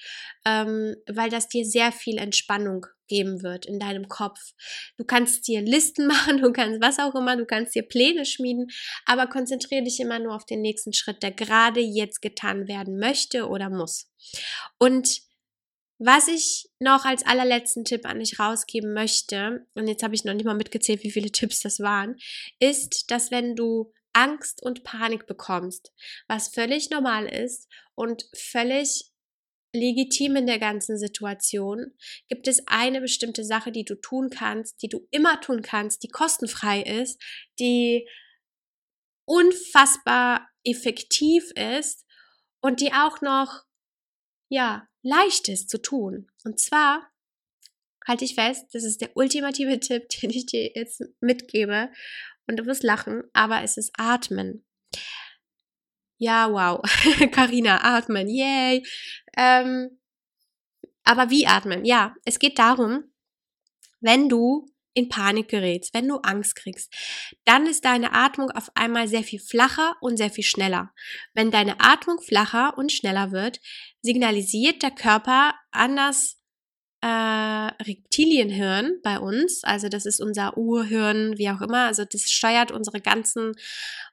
ähm, 0.45 0.95
weil 1.07 1.29
das 1.29 1.47
dir 1.47 1.65
sehr 1.65 1.91
viel 1.91 2.17
Entspannung 2.17 2.85
geben 3.07 3.41
wird 3.41 3.65
in 3.65 3.79
deinem 3.79 4.07
Kopf. 4.07 4.39
Du 4.97 5.03
kannst 5.03 5.47
dir 5.47 5.61
Listen 5.61 6.07
machen, 6.07 6.41
du 6.41 6.51
kannst 6.51 6.81
was 6.81 6.99
auch 6.99 7.15
immer, 7.15 7.35
du 7.35 7.45
kannst 7.45 7.75
dir 7.75 7.83
Pläne 7.83 8.25
schmieden, 8.25 8.67
aber 9.05 9.27
konzentriere 9.27 9.83
dich 9.83 9.99
immer 9.99 10.19
nur 10.19 10.35
auf 10.35 10.45
den 10.45 10.61
nächsten 10.61 10.93
Schritt, 10.93 11.23
der 11.23 11.31
gerade 11.31 11.81
jetzt 11.81 12.21
getan 12.21 12.67
werden 12.67 12.99
möchte 12.99 13.47
oder 13.47 13.69
muss. 13.69 14.09
Und 14.77 15.21
was 15.99 16.29
ich 16.29 16.69
noch 16.79 17.03
als 17.03 17.25
allerletzten 17.25 17.83
Tipp 17.83 18.05
an 18.05 18.19
dich 18.19 18.39
rausgeben 18.39 18.93
möchte, 18.93 19.67
und 19.75 19.87
jetzt 19.87 20.01
habe 20.01 20.15
ich 20.15 20.23
noch 20.23 20.33
nicht 20.33 20.45
mal 20.45 20.55
mitgezählt, 20.55 21.03
wie 21.03 21.11
viele 21.11 21.31
Tipps 21.31 21.59
das 21.59 21.79
waren, 21.79 22.15
ist, 22.59 23.11
dass 23.11 23.31
wenn 23.31 23.55
du 23.55 23.91
Angst 24.13 24.63
und 24.63 24.83
Panik 24.83 25.27
bekommst, 25.27 25.91
was 26.27 26.47
völlig 26.47 26.89
normal 26.89 27.27
ist 27.27 27.67
und 27.95 28.25
völlig 28.33 29.11
legitim 29.75 30.37
in 30.37 30.47
der 30.47 30.57
ganzen 30.57 30.97
Situation, 30.97 31.93
gibt 32.27 32.47
es 32.47 32.65
eine 32.67 33.01
bestimmte 33.01 33.43
Sache, 33.43 33.71
die 33.71 33.85
du 33.85 33.95
tun 33.95 34.29
kannst, 34.29 34.81
die 34.81 34.89
du 34.89 35.05
immer 35.11 35.41
tun 35.41 35.61
kannst, 35.61 36.01
die 36.01 36.07
kostenfrei 36.07 36.81
ist, 36.81 37.21
die 37.59 38.07
unfassbar 39.27 40.49
effektiv 40.63 41.51
ist 41.55 42.05
und 42.61 42.81
die 42.81 42.93
auch 42.93 43.21
noch 43.21 43.63
ja, 44.51 44.88
leichtes 45.01 45.67
zu 45.67 45.81
tun. 45.81 46.29
Und 46.43 46.59
zwar, 46.59 47.09
halte 48.07 48.25
ich 48.25 48.35
fest, 48.35 48.67
das 48.73 48.83
ist 48.83 49.01
der 49.01 49.15
ultimative 49.15 49.79
Tipp, 49.79 50.09
den 50.09 50.29
ich 50.29 50.45
dir 50.45 50.71
jetzt 50.75 51.03
mitgebe. 51.21 51.89
Und 52.47 52.57
du 52.57 52.65
wirst 52.65 52.83
lachen, 52.83 53.23
aber 53.33 53.61
es 53.63 53.77
ist 53.77 53.91
Atmen. 53.97 54.65
Ja, 56.17 56.51
wow. 56.51 56.81
Karina, 57.31 57.81
atmen, 57.83 58.27
yay. 58.27 58.83
Ähm, 59.37 59.99
aber 61.03 61.29
wie 61.29 61.47
atmen? 61.47 61.85
Ja, 61.85 62.15
es 62.25 62.39
geht 62.39 62.59
darum, 62.59 63.05
wenn 64.01 64.27
du 64.27 64.69
in 64.93 65.09
Panik 65.09 65.49
gerätst, 65.49 65.93
wenn 65.93 66.07
du 66.07 66.17
Angst 66.17 66.55
kriegst, 66.55 66.93
dann 67.45 67.67
ist 67.67 67.85
deine 67.85 68.13
Atmung 68.13 68.51
auf 68.51 68.69
einmal 68.75 69.07
sehr 69.07 69.23
viel 69.23 69.39
flacher 69.39 69.95
und 70.01 70.17
sehr 70.17 70.29
viel 70.29 70.43
schneller. 70.43 70.91
Wenn 71.33 71.51
deine 71.51 71.79
Atmung 71.79 72.21
flacher 72.21 72.77
und 72.77 72.91
schneller 72.91 73.31
wird, 73.31 73.59
signalisiert 74.01 74.81
der 74.81 74.91
Körper 74.91 75.53
an 75.71 75.95
das 75.95 76.37
äh, 77.01 77.07
Reptilienhirn 77.07 78.99
bei 79.03 79.19
uns, 79.19 79.63
also 79.63 79.87
das 79.87 80.05
ist 80.05 80.19
unser 80.19 80.57
Urhirn, 80.57 81.37
wie 81.37 81.49
auch 81.49 81.61
immer, 81.61 81.85
also 81.85 82.03
das 82.03 82.23
steuert 82.23 82.71
unsere 82.71 82.99
ganzen 82.99 83.53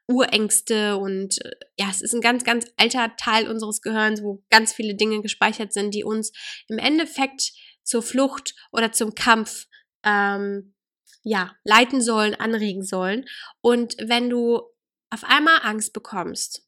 Urängste 0.06 0.96
und 0.96 1.44
äh, 1.44 1.50
ja, 1.78 1.88
es 1.90 2.00
ist 2.00 2.14
ein 2.14 2.20
ganz, 2.20 2.44
ganz 2.44 2.66
alter 2.76 3.16
Teil 3.16 3.48
unseres 3.50 3.82
Gehirns, 3.82 4.22
wo 4.22 4.44
ganz 4.50 4.72
viele 4.72 4.94
Dinge 4.94 5.20
gespeichert 5.20 5.72
sind, 5.72 5.94
die 5.94 6.04
uns 6.04 6.32
im 6.68 6.78
Endeffekt 6.78 7.52
zur 7.82 8.02
Flucht 8.02 8.54
oder 8.70 8.92
zum 8.92 9.14
Kampf 9.14 9.66
ähm, 10.06 10.74
ja, 11.22 11.56
leiten 11.64 12.00
sollen, 12.00 12.34
anregen 12.36 12.82
sollen. 12.82 13.26
Und 13.60 13.96
wenn 13.98 14.30
du 14.30 14.62
auf 15.10 15.24
einmal 15.24 15.58
Angst 15.62 15.92
bekommst, 15.92 16.66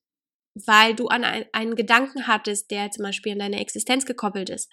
weil 0.67 0.95
du 0.95 1.07
an 1.07 1.25
ein, 1.25 1.47
einen 1.53 1.77
Gedanken 1.77 2.27
hattest, 2.27 2.71
der 2.71 2.91
zum 2.91 3.05
Beispiel 3.05 3.33
an 3.33 3.39
deine 3.39 3.61
Existenz 3.61 4.05
gekoppelt 4.05 4.51
ist, 4.51 4.71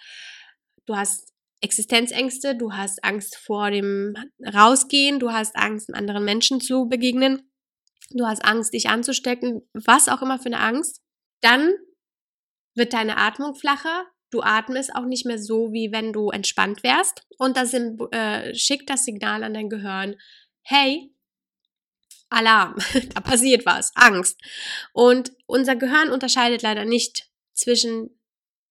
du 0.88 0.96
hast 0.96 1.34
Existenzängste, 1.62 2.56
du 2.56 2.74
hast 2.74 3.04
Angst 3.04 3.38
vor 3.38 3.72
dem 3.72 4.16
Rausgehen, 4.44 5.20
du 5.20 5.32
hast 5.32 5.56
Angst, 5.56 5.94
anderen 5.94 6.26
Menschen 6.26 6.60
zu 6.62 6.88
begegnen, 6.88 7.52
du 8.12 8.26
hast 8.26 8.44
Angst, 8.44 8.74
dich 8.74 8.90
anzustecken, 8.90 9.62
was 9.74 10.10
auch 10.10 10.22
immer 10.22 10.38
für 10.38 10.48
eine 10.48 10.60
Angst, 10.60 11.02
dann 11.42 11.74
wird 12.76 12.94
deine 12.94 13.18
Atmung 13.18 13.56
flacher, 13.56 14.06
Du 14.32 14.42
atmest 14.42 14.96
auch 14.96 15.06
nicht 15.06 15.26
mehr 15.26 15.40
so, 15.40 15.72
wie 15.72 15.92
wenn 15.92 16.12
du 16.12 16.30
entspannt 16.30 16.84
wärst. 16.84 17.26
Und 17.38 17.58
das 17.58 17.74
äh, 17.74 18.54
schickt 18.54 18.90
das 18.90 19.06
Signal 19.06 19.44
an 19.44 19.54
dein 19.54 19.70
Gehirn, 19.70 20.16
hey, 20.62 21.12
Alarm, 22.30 22.76
da 23.14 23.22
passiert 23.22 23.66
was, 23.66 23.92
Angst. 23.96 24.40
Und 24.94 25.32
unser 25.46 25.76
Gehirn 25.76 26.10
unterscheidet 26.10 26.62
leider 26.62 26.86
nicht 26.86 27.30
zwischen 27.54 28.10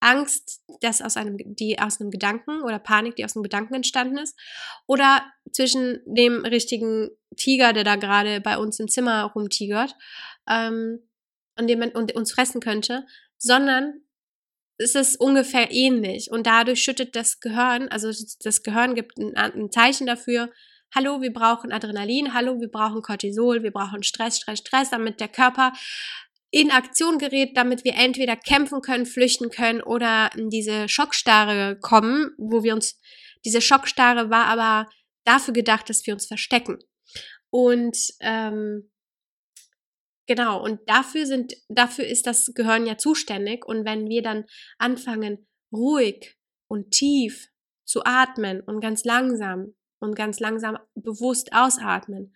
Angst, 0.01 0.63
das 0.81 1.01
aus 1.01 1.17
einem, 1.17 1.39
die 1.39 1.79
aus 1.79 1.99
einem 1.99 2.11
Gedanken 2.11 2.63
oder 2.63 2.79
Panik, 2.79 3.17
die 3.17 3.25
aus 3.25 3.35
einem 3.35 3.43
Gedanken 3.43 3.75
entstanden 3.75 4.19
ist, 4.19 4.39
oder 4.87 5.25
zwischen 5.51 6.01
dem 6.05 6.45
richtigen 6.45 7.11
Tiger, 7.37 7.73
der 7.73 7.85
da 7.85 7.97
gerade 7.97 8.41
bei 8.41 8.59
uns 8.59 8.79
im 8.81 8.89
Zimmer 8.89 9.25
rumtigert 9.35 9.95
ähm, 10.47 11.01
und, 11.59 11.69
dem 11.69 11.81
und 11.81 12.15
uns 12.15 12.33
fressen 12.33 12.61
könnte, 12.61 13.07
sondern 13.39 14.03
ist 14.79 14.97
es 14.97 15.17
ungefähr 15.17 15.71
ähnlich. 15.71 16.31
Und 16.31 16.47
dadurch 16.47 16.83
schüttet 16.83 17.15
das 17.17 17.41
Gehirn, 17.41 17.89
also 17.89 18.11
das 18.43 18.63
Gehirn 18.63 18.95
gibt 18.95 19.19
ein, 19.19 19.37
ein 19.37 19.71
Zeichen 19.71 20.07
dafür, 20.07 20.51
hallo, 20.95 21.21
wir 21.21 21.33
brauchen 21.33 21.73
Adrenalin, 21.73 22.35
hallo, 22.35 22.61
wir 22.61 22.71
brauchen 22.71 23.03
Cortisol, 23.03 23.63
wir 23.63 23.73
brauchen 23.73 24.03
Stress, 24.03 24.39
Stress, 24.39 24.61
Stress, 24.61 24.91
damit 24.91 25.21
der 25.21 25.29
Körper 25.29 25.73
in 26.51 26.71
Aktion 26.71 27.19
gerät, 27.19 27.57
damit 27.57 27.85
wir 27.85 27.95
entweder 27.97 28.37
kämpfen 28.37 28.81
können, 28.81 29.07
flüchten 29.07 29.51
können 29.51 29.83
oder 29.83 30.31
in 30.37 30.51
diese 30.51 30.89
Schockstarre 30.89 31.77
kommen, 31.81 32.31
wo 32.39 32.63
wir 32.63 32.75
uns, 32.75 33.01
diese 33.45 33.61
Schockstarre 33.61 34.31
war 34.31 34.47
aber 34.47 34.89
dafür 35.25 35.53
gedacht, 35.53 35.91
dass 35.91 36.07
wir 36.07 36.15
uns 36.15 36.27
verstecken. 36.27 36.79
Und 37.51 37.97
ähm, 38.21 38.91
Genau, 40.27 40.63
und 40.63 40.81
dafür 40.87 41.27
sind, 41.27 41.55
dafür 41.69 42.07
ist 42.07 42.27
das 42.27 42.53
Gehirn 42.55 42.87
ja 42.87 42.97
zuständig. 42.97 43.67
Und 43.67 43.85
wenn 43.85 44.09
wir 44.09 44.23
dann 44.23 44.45
anfangen, 44.79 45.47
ruhig 45.73 46.37
und 46.69 46.93
tief 46.93 47.49
zu 47.85 48.05
atmen 48.05 48.61
und 48.63 48.81
ganz 48.81 49.05
langsam 49.05 49.75
und 50.01 50.17
ganz 50.17 50.41
langsam 50.41 50.79
bewusst 50.95 51.53
ausatmen 51.53 52.35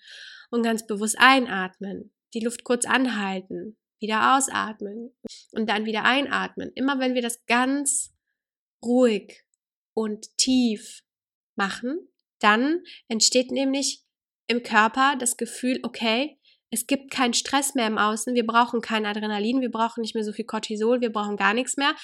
und 0.50 0.62
ganz 0.62 0.86
bewusst 0.86 1.16
einatmen, 1.18 2.12
die 2.34 2.40
Luft 2.40 2.64
kurz 2.64 2.84
anhalten, 2.84 3.78
wieder 4.00 4.36
ausatmen 4.36 5.16
und 5.52 5.68
dann 5.68 5.86
wieder 5.86 6.04
einatmen. 6.04 6.70
Immer 6.74 6.98
wenn 6.98 7.14
wir 7.14 7.22
das 7.22 7.44
ganz 7.46 8.14
ruhig 8.84 9.44
und 9.94 10.36
tief 10.36 11.02
machen, 11.56 12.08
dann 12.40 12.82
entsteht 13.08 13.50
nämlich 13.50 14.04
im 14.46 14.62
Körper 14.62 15.16
das 15.18 15.36
Gefühl, 15.36 15.80
okay, 15.82 16.37
es 16.70 16.86
gibt 16.86 17.10
keinen 17.10 17.34
Stress 17.34 17.74
mehr 17.74 17.86
im 17.86 17.98
Außen, 17.98 18.34
wir 18.34 18.46
brauchen 18.46 18.80
kein 18.80 19.06
Adrenalin, 19.06 19.60
wir 19.60 19.70
brauchen 19.70 20.02
nicht 20.02 20.14
mehr 20.14 20.24
so 20.24 20.32
viel 20.32 20.44
Cortisol, 20.44 21.00
wir 21.00 21.12
brauchen 21.12 21.36
gar 21.36 21.54
nichts 21.54 21.76
mehr. 21.76 21.94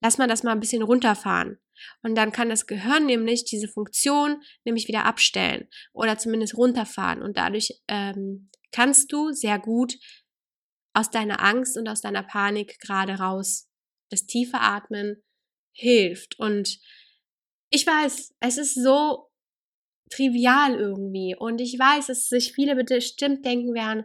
Lass 0.00 0.18
mal 0.18 0.28
das 0.28 0.42
mal 0.42 0.52
ein 0.52 0.60
bisschen 0.60 0.82
runterfahren. 0.82 1.58
Und 2.02 2.14
dann 2.16 2.32
kann 2.32 2.48
das 2.48 2.66
Gehirn 2.66 3.06
nämlich 3.06 3.44
diese 3.44 3.68
Funktion 3.68 4.42
nämlich 4.64 4.88
wieder 4.88 5.04
abstellen 5.04 5.68
oder 5.92 6.18
zumindest 6.18 6.56
runterfahren. 6.56 7.22
Und 7.22 7.36
dadurch 7.36 7.80
ähm, 7.88 8.50
kannst 8.72 9.12
du 9.12 9.32
sehr 9.32 9.58
gut 9.58 9.94
aus 10.92 11.10
deiner 11.10 11.42
Angst 11.42 11.76
und 11.76 11.88
aus 11.88 12.00
deiner 12.00 12.22
Panik 12.22 12.80
gerade 12.80 13.14
raus. 13.14 13.68
Das 14.10 14.26
tiefe 14.26 14.58
Atmen 14.60 15.22
hilft. 15.72 16.38
Und 16.38 16.80
ich 17.70 17.86
weiß, 17.86 18.34
es 18.40 18.58
ist 18.58 18.74
so 18.74 19.27
trivial 20.10 20.74
irgendwie. 20.74 21.36
Und 21.38 21.60
ich 21.60 21.78
weiß, 21.78 22.06
dass 22.06 22.28
sich 22.28 22.52
viele 22.52 22.76
bestimmt 22.76 23.44
denken 23.44 23.74
werden, 23.74 24.04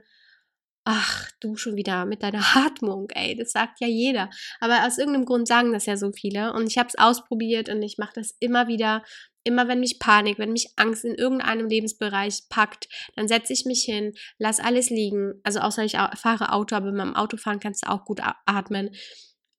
ach, 0.85 1.31
du 1.39 1.55
schon 1.55 1.75
wieder 1.75 2.05
mit 2.05 2.23
deiner 2.23 2.43
Atmung, 2.55 3.09
ey, 3.11 3.35
das 3.35 3.51
sagt 3.51 3.79
ja 3.79 3.87
jeder. 3.87 4.29
Aber 4.59 4.85
aus 4.85 4.97
irgendeinem 4.97 5.25
Grund 5.25 5.47
sagen 5.47 5.73
das 5.73 5.85
ja 5.85 5.97
so 5.97 6.11
viele. 6.11 6.53
Und 6.53 6.67
ich 6.67 6.77
habe 6.77 6.89
es 6.89 6.97
ausprobiert 6.97 7.69
und 7.69 7.81
ich 7.81 7.97
mache 7.97 8.13
das 8.15 8.35
immer 8.39 8.67
wieder. 8.67 9.03
Immer 9.45 9.67
wenn 9.67 9.81
mich 9.81 9.99
Panik, 9.99 10.39
wenn 10.39 10.53
mich 10.53 10.69
Angst 10.77 11.03
in 11.03 11.15
irgendeinem 11.15 11.67
Lebensbereich 11.67 12.43
packt, 12.47 12.87
dann 13.17 13.27
setze 13.27 13.51
ich 13.51 13.65
mich 13.65 13.83
hin, 13.83 14.13
lass 14.37 14.61
alles 14.61 14.89
liegen. 14.89 15.33
Also 15.43 15.59
außer 15.59 15.83
ich 15.83 15.97
fahre 16.15 16.53
Auto, 16.53 16.75
aber 16.77 16.93
beim 16.93 17.13
Autofahren 17.13 17.59
kannst 17.59 17.85
du 17.85 17.89
auch 17.89 18.05
gut 18.05 18.21
atmen. 18.45 18.91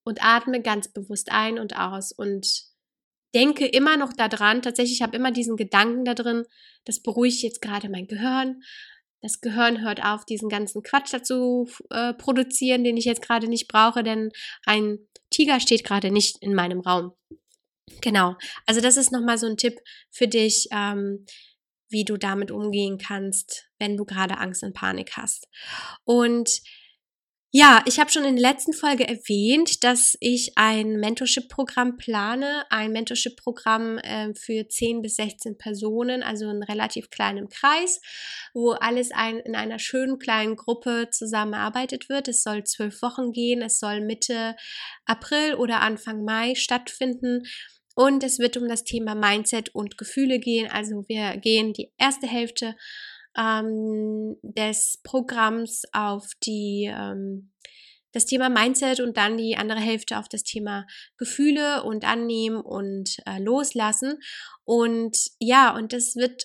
Und 0.06 0.22
atme 0.22 0.60
ganz 0.62 0.92
bewusst 0.92 1.32
ein 1.32 1.58
und 1.58 1.76
aus 1.76 2.12
und 2.12 2.73
denke 3.34 3.66
immer 3.66 3.96
noch 3.96 4.12
daran, 4.12 4.62
tatsächlich 4.62 5.02
habe 5.02 5.16
immer 5.16 5.32
diesen 5.32 5.56
Gedanken 5.56 6.04
da 6.04 6.14
drin, 6.14 6.44
das 6.84 7.00
beruhigt 7.00 7.42
jetzt 7.42 7.60
gerade 7.60 7.88
mein 7.88 8.06
Gehirn. 8.06 8.62
Das 9.20 9.40
Gehirn 9.40 9.82
hört 9.82 10.04
auf, 10.04 10.24
diesen 10.24 10.48
ganzen 10.48 10.82
Quatsch 10.82 11.12
dazu 11.12 11.68
äh, 11.90 12.12
produzieren, 12.12 12.84
den 12.84 12.96
ich 12.96 13.06
jetzt 13.06 13.22
gerade 13.22 13.48
nicht 13.48 13.68
brauche, 13.68 14.02
denn 14.02 14.30
ein 14.66 14.98
Tiger 15.30 15.60
steht 15.60 15.82
gerade 15.82 16.10
nicht 16.10 16.42
in 16.42 16.54
meinem 16.54 16.80
Raum. 16.80 17.12
Genau. 18.00 18.36
Also 18.66 18.80
das 18.80 18.96
ist 18.96 19.12
nochmal 19.12 19.38
so 19.38 19.46
ein 19.46 19.56
Tipp 19.56 19.78
für 20.10 20.28
dich, 20.28 20.68
ähm, 20.72 21.24
wie 21.88 22.04
du 22.04 22.16
damit 22.16 22.50
umgehen 22.50 22.98
kannst, 22.98 23.68
wenn 23.78 23.96
du 23.96 24.04
gerade 24.04 24.38
Angst 24.38 24.62
und 24.62 24.74
Panik 24.74 25.12
hast. 25.16 25.48
Und 26.04 26.60
ja, 27.56 27.84
ich 27.86 28.00
habe 28.00 28.10
schon 28.10 28.24
in 28.24 28.34
der 28.34 28.50
letzten 28.50 28.72
Folge 28.72 29.06
erwähnt, 29.06 29.84
dass 29.84 30.16
ich 30.18 30.54
ein 30.56 30.98
Mentorship-Programm 30.98 31.96
plane, 31.96 32.64
ein 32.68 32.90
Mentorship-Programm 32.90 33.98
äh, 33.98 34.34
für 34.34 34.68
10 34.68 35.02
bis 35.02 35.14
16 35.14 35.56
Personen, 35.56 36.24
also 36.24 36.50
in 36.50 36.64
relativ 36.64 37.10
kleinem 37.10 37.48
Kreis, 37.48 38.00
wo 38.54 38.72
alles 38.72 39.12
ein, 39.12 39.38
in 39.38 39.54
einer 39.54 39.78
schönen 39.78 40.18
kleinen 40.18 40.56
Gruppe 40.56 41.10
zusammenarbeitet 41.12 42.08
wird. 42.08 42.26
Es 42.26 42.42
soll 42.42 42.64
zwölf 42.64 43.00
Wochen 43.02 43.30
gehen, 43.30 43.62
es 43.62 43.78
soll 43.78 44.00
Mitte 44.00 44.56
April 45.04 45.54
oder 45.54 45.80
Anfang 45.80 46.24
Mai 46.24 46.56
stattfinden. 46.56 47.44
Und 47.94 48.24
es 48.24 48.40
wird 48.40 48.56
um 48.56 48.68
das 48.68 48.82
Thema 48.82 49.14
Mindset 49.14 49.72
und 49.76 49.96
Gefühle 49.96 50.40
gehen. 50.40 50.68
Also 50.68 51.04
wir 51.06 51.36
gehen 51.36 51.72
die 51.72 51.92
erste 51.98 52.26
Hälfte 52.26 52.74
ähm, 53.36 54.36
des 54.42 55.00
Programms 55.02 55.82
auf 55.92 56.30
die 56.44 56.92
ähm, 56.92 57.50
das 58.14 58.26
Thema 58.26 58.48
Mindset 58.48 59.00
und 59.00 59.16
dann 59.16 59.36
die 59.36 59.56
andere 59.56 59.80
Hälfte 59.80 60.18
auf 60.18 60.28
das 60.28 60.44
Thema 60.44 60.86
Gefühle 61.18 61.82
und 61.82 62.04
Annehmen 62.04 62.60
und 62.60 63.16
äh, 63.26 63.40
Loslassen. 63.40 64.20
Und 64.64 65.18
ja, 65.40 65.74
und 65.74 65.92
das 65.92 66.14
wird 66.14 66.44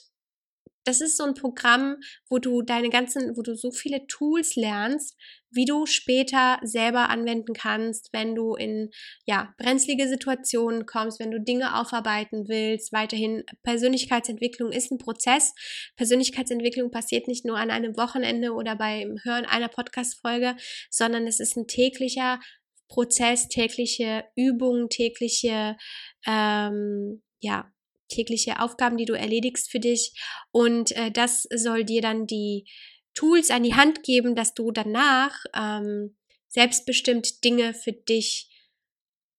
das 0.90 1.02
ist 1.02 1.18
so 1.18 1.24
ein 1.24 1.36
Programm, 1.36 1.98
wo 2.30 2.40
du 2.40 2.64
deine 2.64 2.90
ganzen, 2.90 3.38
wo 3.38 3.44
du 3.44 3.56
so 3.56 3.70
viele 3.70 4.08
Tools 4.08 4.56
lernst, 4.56 5.16
wie 5.52 5.66
du 5.66 5.86
später 5.86 6.60
selber 6.64 7.10
anwenden 7.10 7.54
kannst, 7.54 8.10
wenn 8.12 8.34
du 8.34 8.56
in 8.56 8.90
ja, 9.28 9.54
brenzlige 9.60 10.08
Situationen 10.08 10.88
kommst, 10.88 11.20
wenn 11.20 11.30
du 11.30 11.40
Dinge 11.40 11.80
aufarbeiten 11.80 12.48
willst. 12.48 12.92
Weiterhin 12.92 13.44
Persönlichkeitsentwicklung 13.62 14.72
ist 14.72 14.92
ein 14.92 14.98
Prozess. 14.98 15.54
Persönlichkeitsentwicklung 15.96 16.90
passiert 16.90 17.28
nicht 17.28 17.46
nur 17.46 17.58
an 17.58 17.70
einem 17.70 17.96
Wochenende 17.96 18.54
oder 18.54 18.76
beim 18.76 19.20
Hören 19.24 19.46
einer 19.46 19.68
Podcast-Folge, 19.68 20.56
sondern 20.90 21.28
es 21.28 21.40
ist 21.40 21.56
ein 21.56 21.68
täglicher 21.68 22.40
Prozess, 22.88 23.48
tägliche 23.48 24.24
Übungen, 24.36 24.90
tägliche 24.90 25.78
ähm, 26.26 27.22
ja, 27.42 27.72
tägliche 28.10 28.60
Aufgaben, 28.60 28.98
die 28.98 29.06
du 29.06 29.14
erledigst 29.14 29.72
für 29.72 29.80
dich. 29.80 30.14
Und 30.52 30.92
äh, 30.96 31.12
das 31.12 31.44
soll 31.56 31.84
dir 31.86 32.02
dann 32.02 32.28
die 32.28 32.66
Tools 33.14 33.50
an 33.50 33.64
die 33.64 33.76
Hand 33.76 34.04
geben, 34.04 34.36
dass 34.36 34.54
du 34.54 34.72
danach 34.72 35.44
ähm, 35.56 36.18
selbstbestimmt 36.48 37.44
Dinge 37.44 37.74
für 37.74 37.94
dich 37.94 38.50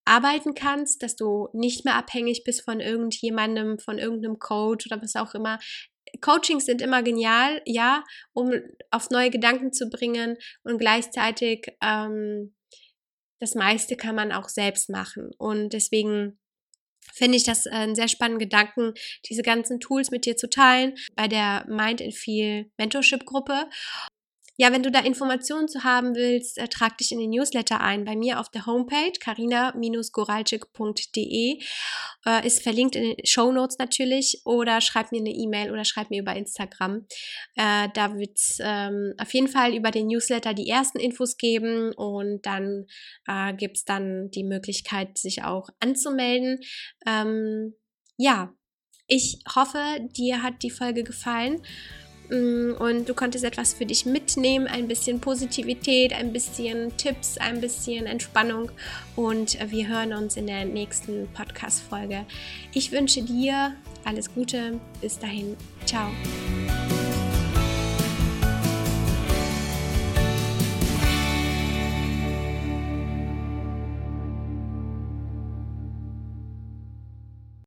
arbeiten 0.05 0.55
kannst, 0.55 1.03
dass 1.03 1.17
du 1.17 1.49
nicht 1.53 1.85
mehr 1.85 1.95
abhängig 1.95 2.45
bist 2.45 2.63
von 2.63 2.81
irgendjemandem, 2.81 3.79
von 3.79 3.99
irgendeinem 3.99 4.39
Coach 4.39 4.87
oder 4.87 5.01
was 5.03 5.17
auch 5.17 5.35
immer. 5.35 5.59
Coachings 6.21 6.67
sind 6.67 6.83
immer 6.83 7.03
genial, 7.03 7.63
ja, 7.67 8.03
um 8.33 8.53
auf 8.91 9.11
neue 9.11 9.31
Gedanken 9.31 9.73
zu 9.73 9.89
bringen 9.89 10.37
und 10.65 10.79
gleichzeitig 10.79 11.69
ähm, 11.83 12.55
das 13.39 13.55
meiste 13.55 13.97
kann 13.97 14.15
man 14.15 14.33
auch 14.33 14.49
selbst 14.49 14.91
machen. 14.91 15.31
Und 15.39 15.73
deswegen 15.73 16.39
finde 17.15 17.37
ich 17.37 17.45
das 17.45 17.67
äh, 17.67 17.71
einen 17.71 17.95
sehr 17.95 18.09
spannenden 18.09 18.41
Gedanken, 18.41 18.95
diese 19.29 19.43
ganzen 19.43 19.81
Tools 19.81 20.11
mit 20.11 20.27
dir 20.27 20.37
zu 20.37 20.49
teilen 20.49 20.95
bei 21.17 21.29
der 21.29 21.65
Mind 21.69 22.03
and 22.03 22.15
Feel 22.15 22.71
Mentorship 22.79 23.25
Gruppe. 23.25 23.69
Ja, 24.61 24.73
wenn 24.73 24.83
du 24.83 24.91
da 24.91 25.01
Informationen 25.01 25.69
zu 25.69 25.85
haben 25.85 26.15
willst, 26.15 26.59
äh, 26.59 26.69
trag 26.69 26.99
dich 26.99 27.13
in 27.13 27.19
den 27.19 27.31
Newsletter 27.31 27.81
ein. 27.81 28.05
Bei 28.05 28.15
mir 28.15 28.39
auf 28.39 28.51
der 28.51 28.67
Homepage 28.67 29.15
carina-goralczyk.de 29.19 31.63
äh, 32.27 32.47
ist 32.47 32.63
verlinkt 32.63 32.95
in 32.95 33.05
den 33.05 33.17
Show 33.25 33.53
Notes 33.53 33.79
natürlich 33.79 34.43
oder 34.45 34.83
schreib 34.83 35.13
mir 35.13 35.21
eine 35.21 35.31
E-Mail 35.31 35.71
oder 35.71 35.87
schreib 35.87 36.11
mir 36.11 36.21
über 36.21 36.37
Instagram. 36.37 37.07
Äh, 37.57 37.89
da 37.95 38.19
wird 38.19 38.37
es 38.37 38.59
ähm, 38.63 39.15
auf 39.17 39.33
jeden 39.33 39.49
Fall 39.49 39.75
über 39.75 39.91
den 39.91 40.09
Newsletter 40.09 40.53
die 40.53 40.69
ersten 40.69 40.99
Infos 40.99 41.39
geben 41.39 41.95
und 41.95 42.45
dann 42.45 42.85
äh, 43.27 43.55
gibt 43.55 43.79
es 43.79 43.87
dann 43.87 44.31
die 44.31 44.45
Möglichkeit, 44.45 45.17
sich 45.17 45.43
auch 45.43 45.71
anzumelden. 45.79 46.61
Ähm, 47.07 47.77
ja, 48.19 48.53
ich 49.07 49.39
hoffe, 49.57 50.07
dir 50.19 50.43
hat 50.43 50.63
die 50.63 50.71
Folge 50.71 51.03
gefallen. 51.03 51.63
Mm, 52.31 52.75
und 52.79 53.09
du 53.09 53.15
konntest 53.15 53.45
etwas 53.45 53.75
für 53.75 53.87
dich 53.87 54.07
mitnehmen, 54.07 54.67
ein 54.67 54.87
bisschen 54.87 55.21
Positivität, 55.21 56.13
ein 56.13 56.33
bisschen 56.33 56.97
Tipps, 56.97 57.39
ein 57.39 57.61
bisschen 57.61 58.07
Entspannung 58.07 58.71
und 59.17 59.59
wir 59.71 59.89
hören 59.89 60.13
uns 60.13 60.37
in 60.37 60.47
der 60.47 60.65
nächsten 60.65 61.29
Podcast-Folge. 61.35 62.25
Ich 62.73 62.93
wünsche 62.93 63.23
dir 63.23 63.75
alles 64.05 64.33
Gute, 64.33 64.79
bis 65.01 65.19
dahin, 65.19 65.57
ciao. 65.85 66.11